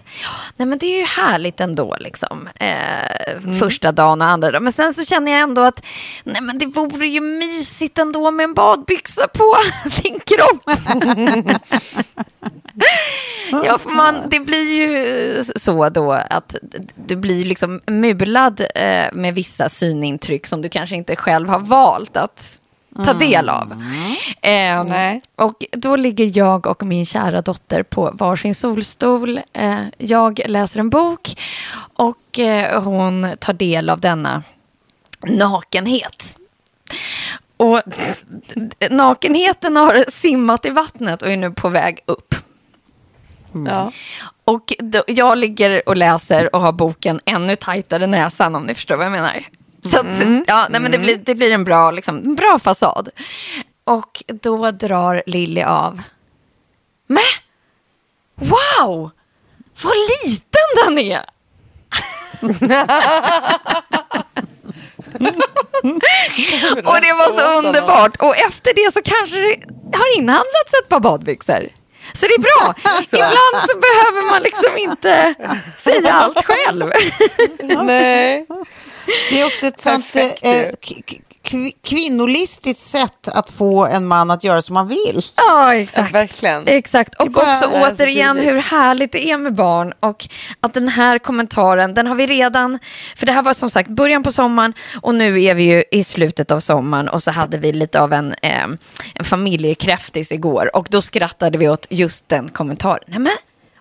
[0.57, 2.49] nej men det är ju härligt ändå, liksom.
[2.55, 4.63] Eh, Första dagen och andra dagen.
[4.63, 5.85] Men sen så känner jag ändå att,
[6.23, 9.55] nej men det vore ju mysigt ändå med en badbyxa på
[10.03, 10.69] din kropp.
[13.65, 16.55] Ja, för man, det blir ju så då att
[16.95, 22.17] du blir liksom mulad eh, med vissa synintryck som du kanske inte själv har valt
[22.17, 22.59] att
[23.05, 23.83] ta del av.
[24.41, 25.21] Ehm, Nej.
[25.35, 29.41] och då ligger jag och min kära dotter på varsin solstol.
[29.53, 31.39] Eh, jag läser en bok
[31.93, 34.43] och eh, hon tar del av denna
[35.27, 36.37] nakenhet.
[37.57, 37.81] Och
[38.89, 42.35] nakenheten har simmat i vattnet och är nu på väg upp.
[43.51, 43.91] Ja.
[44.43, 48.95] Och då, jag ligger och läser och har boken ännu tajtare näsan om ni förstår
[48.95, 49.43] vad jag menar.
[49.83, 50.05] Så att,
[50.47, 53.09] ja, nej, men det, blir, det blir en bra, liksom, en bra fasad.
[53.83, 56.01] Och då drar Lilly av.
[57.07, 57.23] Men,
[58.35, 59.11] wow!
[59.83, 59.93] Vad
[60.25, 61.25] liten den är!
[66.85, 68.15] och det var så underbart.
[68.15, 69.57] Och efter det så kanske det
[69.97, 71.69] har inhandlats ett par badbyxor.
[72.13, 72.75] Så det är bra.
[73.11, 75.35] Ibland så behöver man liksom inte
[75.77, 76.91] säga allt själv.
[77.85, 78.45] Nej.
[79.29, 80.67] Det är också ett sånt eh,
[81.49, 85.21] kv- kvinnolistiskt sätt att få en man att göra som man vill.
[85.35, 86.13] Ja, Ja, exakt.
[86.13, 86.67] verkligen.
[86.67, 90.27] Exakt, och också är så återigen hur härligt det är med barn och
[90.61, 92.79] att den här kommentaren, den har vi redan,
[93.15, 96.03] för det här var som sagt början på sommaren och nu är vi ju i
[96.03, 98.63] slutet av sommaren och så hade vi lite av en, eh,
[99.15, 103.03] en familjekräftis igår och då skrattade vi åt just den kommentaren.
[103.07, 103.33] Nej men,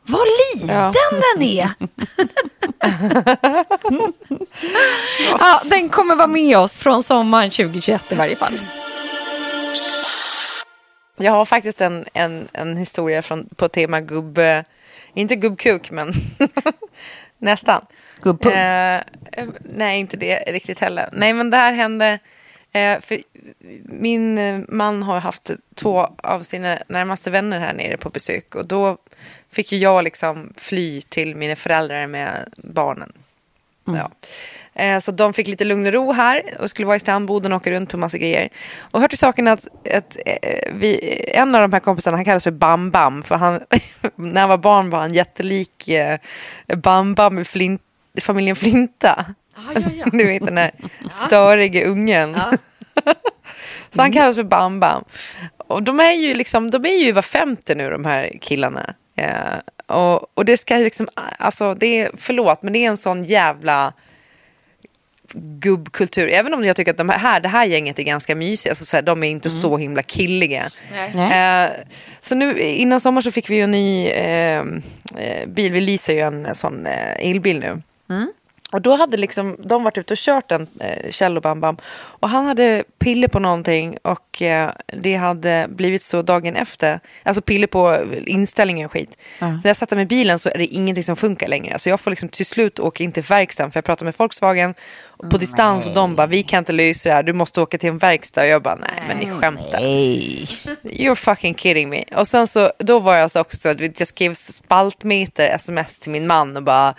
[0.09, 0.92] vad liten Ja.
[1.34, 1.70] den är!
[5.38, 8.61] ja, den kommer vara med oss från sommaren 2021 i varje fall.
[11.16, 14.38] Jag har faktiskt en, en, en historia från, på tema gubb...
[14.38, 14.62] eh,
[15.14, 16.12] Inte gubbkuk, men
[17.38, 17.86] nästan.
[18.22, 18.52] Gubbpung.
[18.52, 19.02] Eh,
[19.61, 21.09] nej, inte det riktigt heller.
[21.12, 22.18] Nej, men det här hände...
[22.72, 23.20] Eh, för
[23.84, 28.54] min eh, man har haft två av sina närmaste vänner här nere på besök.
[28.54, 28.96] Och då
[29.53, 33.12] fick ju jag liksom fly till mina föräldrar med barnen.
[33.84, 34.11] Ja.
[34.82, 37.57] Eh, Så de fick lite lugn och ro här och skulle vara i strandboden och
[37.57, 38.49] åka runt på massa grejer.
[38.80, 42.44] Och hör till saken att, att eh, vi, en av de här kompisarna han kallas
[42.44, 43.22] för Bam Bam.
[43.22, 43.61] För han,
[44.16, 46.18] när han var barn var han jättelik eh,
[46.76, 47.82] Bam Bam i Flint,
[48.20, 49.24] familjen Flinta.
[50.12, 50.70] Du vet den där
[51.11, 52.36] störiga ungen.
[53.90, 55.05] Så han kallas för Bam Bam.
[55.57, 58.94] Och de är ju liksom, de är ju över 50 nu de här killarna.
[59.18, 63.22] Eh, och, och det ska liksom, alltså det är, förlåt men det är en sån
[63.22, 63.92] jävla
[65.34, 66.28] gubbkultur.
[66.28, 68.96] Även om jag tycker att de här, det här gänget är ganska mysiga, alltså så
[68.96, 70.70] här, de är inte så himla killiga.
[71.66, 71.70] Eh,
[72.20, 74.58] så nu innan sommar så fick vi ju en ny eh,
[75.16, 77.82] eh, bil, vi leasar ju en sån eh, elbil nu.
[78.72, 81.76] Och då hade liksom, de varit ute och kört en eh, Kjell och Bam Bam.
[81.92, 87.00] Och han hade piller på någonting och eh, det hade blivit så dagen efter.
[87.22, 89.16] Alltså piller på inställningar och skit.
[89.38, 91.72] Så när jag satte mig i bilen så är det ingenting som funkar längre.
[91.72, 94.74] Alltså jag får liksom till slut åka in till verkstaden för jag pratar med Volkswagen
[95.30, 97.88] på distans och de bara vi kan inte lösa det här, du måste åka till
[97.88, 98.40] en verkstad.
[98.40, 99.80] Och jag bara nej men ni skämtar.
[99.80, 100.48] Nej.
[100.82, 102.04] You're fucking kidding me.
[102.16, 106.10] Och sen så, då var jag så också så att jag skrev spaltmeter sms till
[106.12, 106.94] min man och bara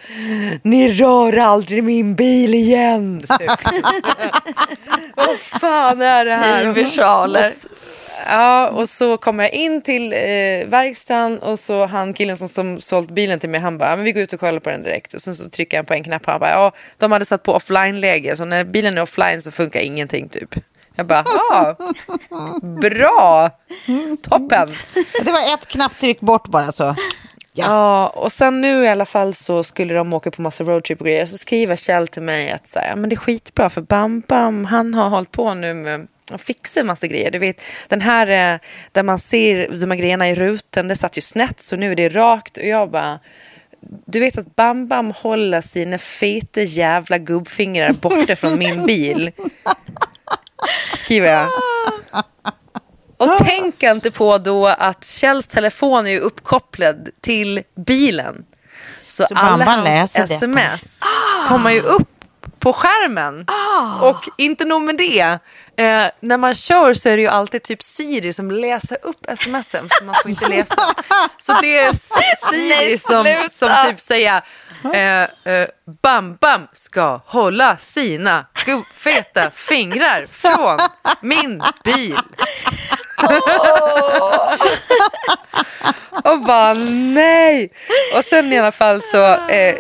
[0.63, 3.23] Ni rör aldrig min bil igen.
[3.39, 3.49] Typ.
[5.15, 6.63] Vad fan är det här?
[6.69, 7.39] I versaler.
[7.39, 7.67] Och s-
[8.25, 10.19] Ja, och så kommer jag in till eh,
[10.67, 14.05] verkstaden och så han killen som, som sålt bilen till mig, han bara, "Ja, men
[14.05, 15.13] vi går ut och kollar på den direkt.
[15.13, 17.43] Och sen så trycker han på en knapp och han bara, ja, de hade satt
[17.43, 20.55] på offline-läge, så när bilen är offline så funkar ingenting typ.
[20.95, 21.75] Jag bara, ja,
[22.81, 23.49] bra,
[24.21, 24.69] toppen.
[25.25, 26.95] Det var ett knapptryck bort bara så.
[27.53, 28.07] Ja.
[28.07, 31.25] och sen nu i alla fall så skulle de åka på massa roadtrip och grejer.
[31.25, 34.23] Så skriver Kjell till mig att så här, ja, men det är skitbra för Bam
[34.27, 37.31] Bam, han har hållit på nu med att fixa en massa grejer.
[37.31, 38.59] Du vet, den här eh,
[38.91, 41.95] där man ser de här grejerna i rutan, det satt ju snett så nu är
[41.95, 42.57] det rakt.
[42.57, 43.19] Och jag bara,
[44.05, 49.31] du vet att Bam Bam håller sina feta jävla gubbfingrar borta från min bil.
[50.95, 51.49] Skriver jag.
[53.17, 58.45] Och tänk inte på då att Kjells telefon är uppkopplad till bilen.
[59.05, 60.33] Så, Så alla hans läser detta.
[60.33, 61.01] sms
[61.47, 62.18] kommer ju upp
[62.59, 63.45] på skärmen.
[63.47, 64.09] Ah.
[64.09, 65.39] Och inte nog med det.
[65.79, 69.89] Eh, när man kör så är det ju alltid typ Siri som läser upp smsen
[69.89, 70.81] för man får inte läsa.
[71.37, 71.93] Så det är
[72.35, 74.41] Siri som, som typ säger
[74.93, 75.67] eh, eh,
[76.01, 80.77] Bam Bam ska hålla sina gubbfeta fingrar från
[81.21, 82.17] min bil.
[86.23, 86.73] Och bara
[87.13, 87.69] nej.
[88.17, 89.75] Och sen i alla fall så eh,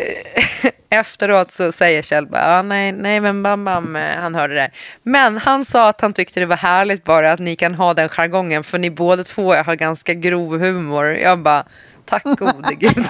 [0.89, 4.71] efteråt så säger Kjell bara, ah, nej, nej men Bam Bam, eh, han hörde det.
[5.03, 8.09] Men han sa att han tyckte det var härligt bara att ni kan ha den
[8.09, 11.05] jargongen för ni båda två har ganska grov humor.
[11.05, 11.63] Jag bara,
[12.05, 13.05] tack gode gud.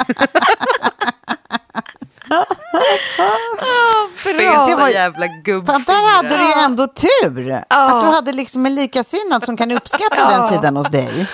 [4.17, 5.85] Feta Det var- jävla gubbfingrar.
[5.85, 7.63] där hade du ju ändå tur.
[7.69, 11.27] Att du hade liksom en likasinnad som kan uppskatta den sidan hos dig.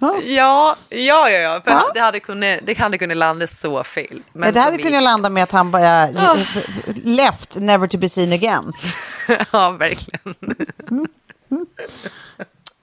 [0.00, 1.60] Ja, ja, ja, ja.
[1.64, 4.06] För Det, hade kunnat, det hade kunnat landa så fel.
[4.32, 6.06] Men Men det hade kunnat landa med att han bara
[7.04, 8.72] left, never to be seen again.
[9.52, 10.34] Ja, verkligen.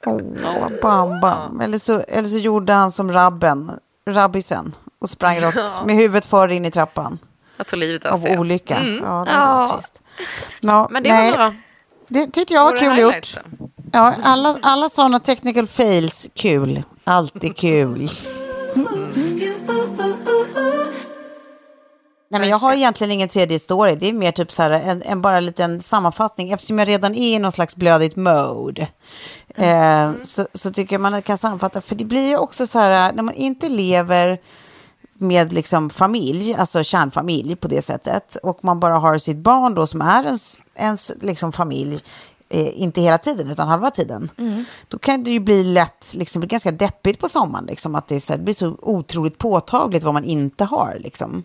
[0.06, 1.62] Åh, bam, bam.
[1.62, 3.72] Eller, så, eller så gjorde han som rabben,
[4.10, 7.20] rabbisen, och sprang rakt med huvudet för in i trappan.
[7.58, 8.40] Jag tog livet av Av sig.
[8.40, 8.76] olycka.
[8.76, 9.04] Mm.
[9.04, 10.02] Ja, det var trist.
[10.62, 11.54] Ja, Men det nej, var bra.
[12.08, 13.36] Det tyckte jag var kul gjort.
[13.36, 13.70] då?
[13.92, 16.84] Ja, alla, alla sådana technical fails, kul.
[17.04, 18.10] Alltid kul.
[22.30, 23.96] Nej, men jag har egentligen ingen tredje story.
[23.96, 26.52] Det är mer typ så här, en, en bara liten sammanfattning.
[26.52, 28.88] Eftersom jag redan är i någon slags blödigt mode.
[29.56, 31.82] Eh, så, så tycker jag man kan sammanfatta.
[31.82, 34.38] För det blir ju också så här, när man inte lever
[35.18, 38.38] med liksom familj, alltså kärnfamilj på det sättet.
[38.44, 42.04] Och man bara har sitt barn då som är ens, ens liksom familj.
[42.50, 44.30] Eh, inte hela tiden, utan halva tiden.
[44.88, 47.66] Då kan det ju bli lätt, liksom, bli ganska deppigt på sommaren.
[47.66, 50.98] Liksom, att det, så här, det blir så otroligt påtagligt vad man inte har.
[51.00, 51.44] Liksom.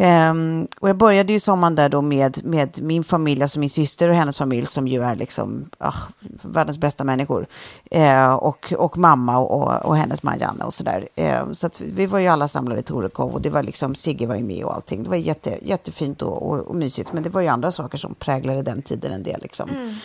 [0.00, 4.08] Ehm, och jag började ju sommaren där då med, med min familj, alltså min syster
[4.08, 5.94] och hennes familj som ju är liksom ah,
[6.42, 7.46] världens bästa människor.
[7.90, 11.08] Eh, och, och mamma och, och hennes man Janne och sådär.
[11.14, 14.26] Eh, så att vi var ju alla samlade i Torekov och det var liksom, Sigge
[14.26, 15.02] var ju med och allting.
[15.02, 17.12] Det var jätte, jättefint och, och, och mysigt.
[17.12, 19.98] Men det var ju andra saker som präglade den tiden en del liksom.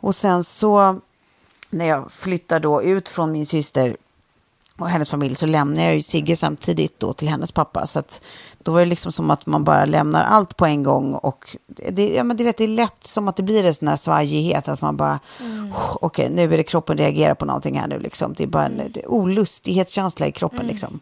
[0.00, 1.00] Och sen så
[1.70, 3.96] när jag flyttar då ut från min syster
[4.78, 7.86] och hennes familj så lämnar jag ju Sigge samtidigt då till hennes pappa.
[7.86, 8.22] Så att
[8.62, 11.14] då var det liksom som att man bara lämnar allt på en gång.
[11.14, 13.88] Och det, ja, men du vet, det är lätt som att det blir en sån
[13.88, 14.68] här svajighet.
[14.68, 17.98] Att man bara, "Oh, okej nu är det kroppen reagerar på någonting här nu.
[17.98, 18.34] Liksom.
[18.34, 20.66] Det är bara en det är olustighetskänsla i kroppen.
[20.66, 21.00] Liksom.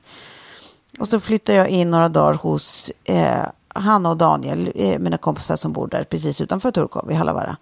[0.99, 5.57] Och så flyttar jag in några dagar hos eh, Hanna och Daniel, eh, mina kompisar
[5.57, 7.57] som bor där precis utanför Turkov i Hallavara.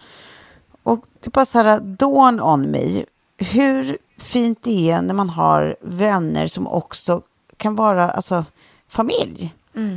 [0.83, 3.05] Och det bara så här, dawn on me,
[3.39, 7.23] hur fint det är när man har vänner som också
[7.57, 8.45] kan vara alltså,
[8.89, 9.55] familj.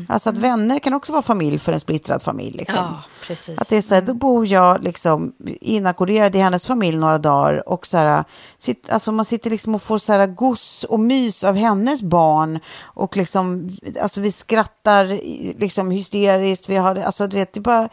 [0.09, 2.57] Alltså att vänner kan också vara familj för en splittrad familj.
[2.57, 2.84] Liksom.
[2.84, 3.59] Ja, precis.
[3.59, 7.69] Att det är så här, då bor jag liksom inackorderad i hennes familj några dagar
[7.69, 8.24] och så här,
[8.57, 12.59] sitt, alltså man sitter liksom och får så här goss och mys av hennes barn
[12.82, 13.69] och liksom,
[14.01, 15.05] alltså vi skrattar
[15.59, 17.89] liksom hysteriskt, vi har, alltså du vet, det bara,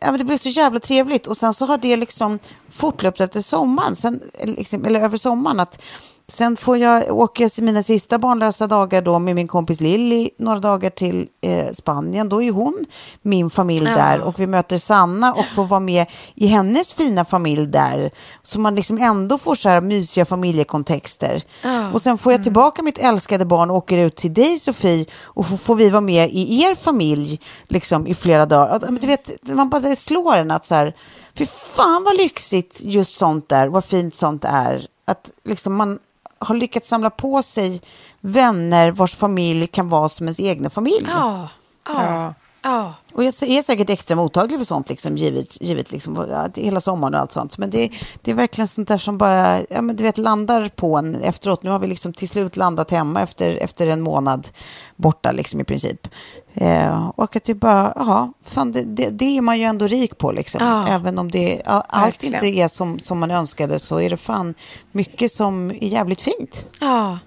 [0.00, 1.26] ja men det blev så jävla trevligt.
[1.26, 2.38] Och sen så har det liksom
[2.70, 5.82] fortlöpt efter sommaren, sen, eh, liksom, eller över sommaren att
[6.28, 10.90] Sen får jag åka mina sista barnlösa dagar då med min kompis Lilly några dagar
[10.90, 12.28] till eh, Spanien.
[12.28, 12.84] Då är hon
[13.22, 17.66] min familj där och vi möter Sanna och får vara med i hennes fina familj
[17.66, 18.10] där.
[18.42, 21.42] Så man liksom ändå får så här mysiga familjekontexter.
[21.94, 25.46] Och sen får jag tillbaka mitt älskade barn och åker ut till dig Sofie och
[25.46, 28.98] får, får vi vara med i er familj liksom i flera dagar.
[29.00, 30.96] Du vet, man bara slår en att så här,
[31.34, 34.86] fy fan vad lyxigt just sånt där, vad fint sånt är.
[35.04, 35.98] Att liksom man
[36.46, 37.80] har lyckats samla på sig
[38.20, 41.06] vänner vars familj kan vara som ens egna familj.
[41.08, 41.48] Ja,
[41.86, 42.34] ja,
[42.70, 42.94] ja.
[43.14, 47.20] Och jag är säkert extra mottaglig för sånt, liksom, givet, givet liksom, hela sommaren och
[47.20, 47.58] allt sånt.
[47.58, 47.90] Men det,
[48.22, 51.62] det är verkligen sånt där som bara, ja, men du vet, landar på en efteråt.
[51.62, 54.48] Nu har vi liksom till slut landat hemma efter, efter en månad
[54.96, 56.08] borta, liksom, i princip.
[56.54, 60.18] Eh, och att det bara, ja, fan, det, det, det är man ju ändå rik
[60.18, 60.64] på, liksom.
[60.64, 60.88] Ja.
[60.88, 64.54] Även om det, a- allt inte är som, som man önskade så är det fan
[64.92, 66.66] mycket som är jävligt fint.
[66.80, 67.18] ja.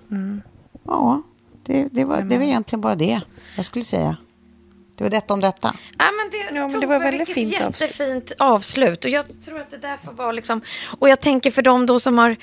[0.87, 1.21] Ja,
[1.65, 3.21] det, det, var, det var egentligen bara det
[3.55, 4.17] jag skulle säga.
[4.99, 5.75] Det var detta om detta.
[5.97, 7.81] Ja, men det, Ja, men det var väldigt fint avslut.
[7.81, 9.05] jättefint avslut.
[9.05, 10.61] Och jag tror att det där får vara liksom...
[10.99, 12.35] Och jag tänker för dem då som har...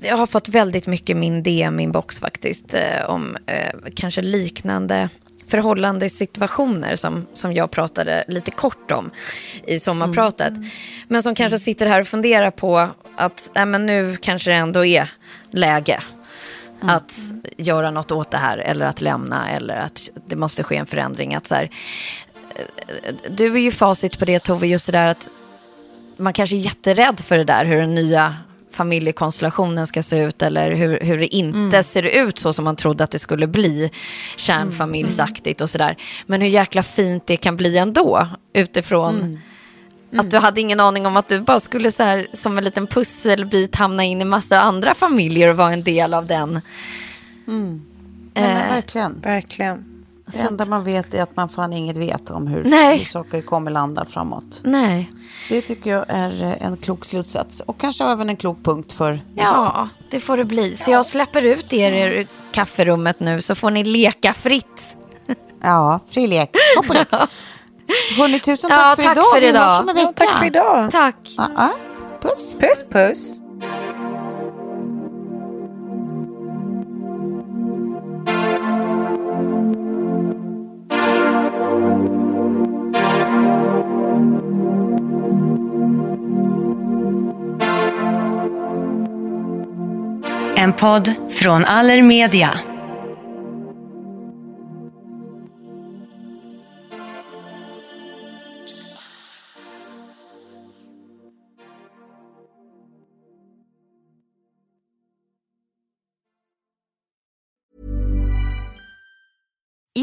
[0.00, 2.74] Jag har fått väldigt mycket min DM-inbox faktiskt.
[2.74, 5.08] Eh, om eh, kanske liknande
[5.46, 9.10] förhållande situationer som, som jag pratade lite kort om
[9.66, 10.52] i sommarpratet.
[11.08, 14.84] Men som kanske sitter här och funderar på att äh, men nu kanske det ändå
[14.84, 15.12] är
[15.50, 16.02] läge
[16.88, 17.18] att
[17.56, 21.34] göra något åt det här eller att lämna eller att det måste ske en förändring.
[21.34, 21.70] Att så här,
[23.28, 25.30] du är ju facit på det Tove, just det där att
[26.16, 28.36] man kanske är jätterädd för det där, hur den nya
[28.70, 33.04] familjekonstellationen ska se ut eller hur, hur det inte ser ut så som man trodde
[33.04, 33.90] att det skulle bli
[34.36, 35.96] kärnfamiljsaktigt och sådär.
[36.26, 39.38] Men hur jäkla fint det kan bli ändå utifrån
[40.18, 42.86] att du hade ingen aning om att du bara skulle så här, som en liten
[42.86, 46.60] pusselbit hamna in i massa andra familjer och vara en del av den.
[47.44, 47.80] Nej,
[48.34, 49.20] men verkligen.
[49.20, 49.84] Verkligen.
[50.26, 52.98] Det enda man vet är att man fan inget vet om hur, Nej.
[52.98, 54.60] hur saker kommer landa framåt.
[54.64, 55.10] Nej.
[55.48, 57.60] Det tycker jag är eh, en klok slutsats.
[57.60, 59.46] Och kanske även en klok punkt för idag.
[59.46, 60.76] Ja, det får det bli.
[60.76, 64.96] Så jag släpper ut er i kafferummet nu så får ni leka fritt.
[65.62, 66.50] Ja, fri lek.
[66.76, 67.08] Hopp och lek.
[68.18, 69.32] Hörni, tusen tack Ja, för tack idag.
[69.34, 69.60] för Vi idag.
[69.62, 70.12] hörs om en vecka.
[70.16, 70.90] Tack för idag.
[70.90, 71.16] Tack.
[71.36, 71.70] Ja, ja.
[72.22, 72.56] Puss.
[72.60, 73.30] Puss, puss.
[90.56, 92.50] En podd från Allermedia.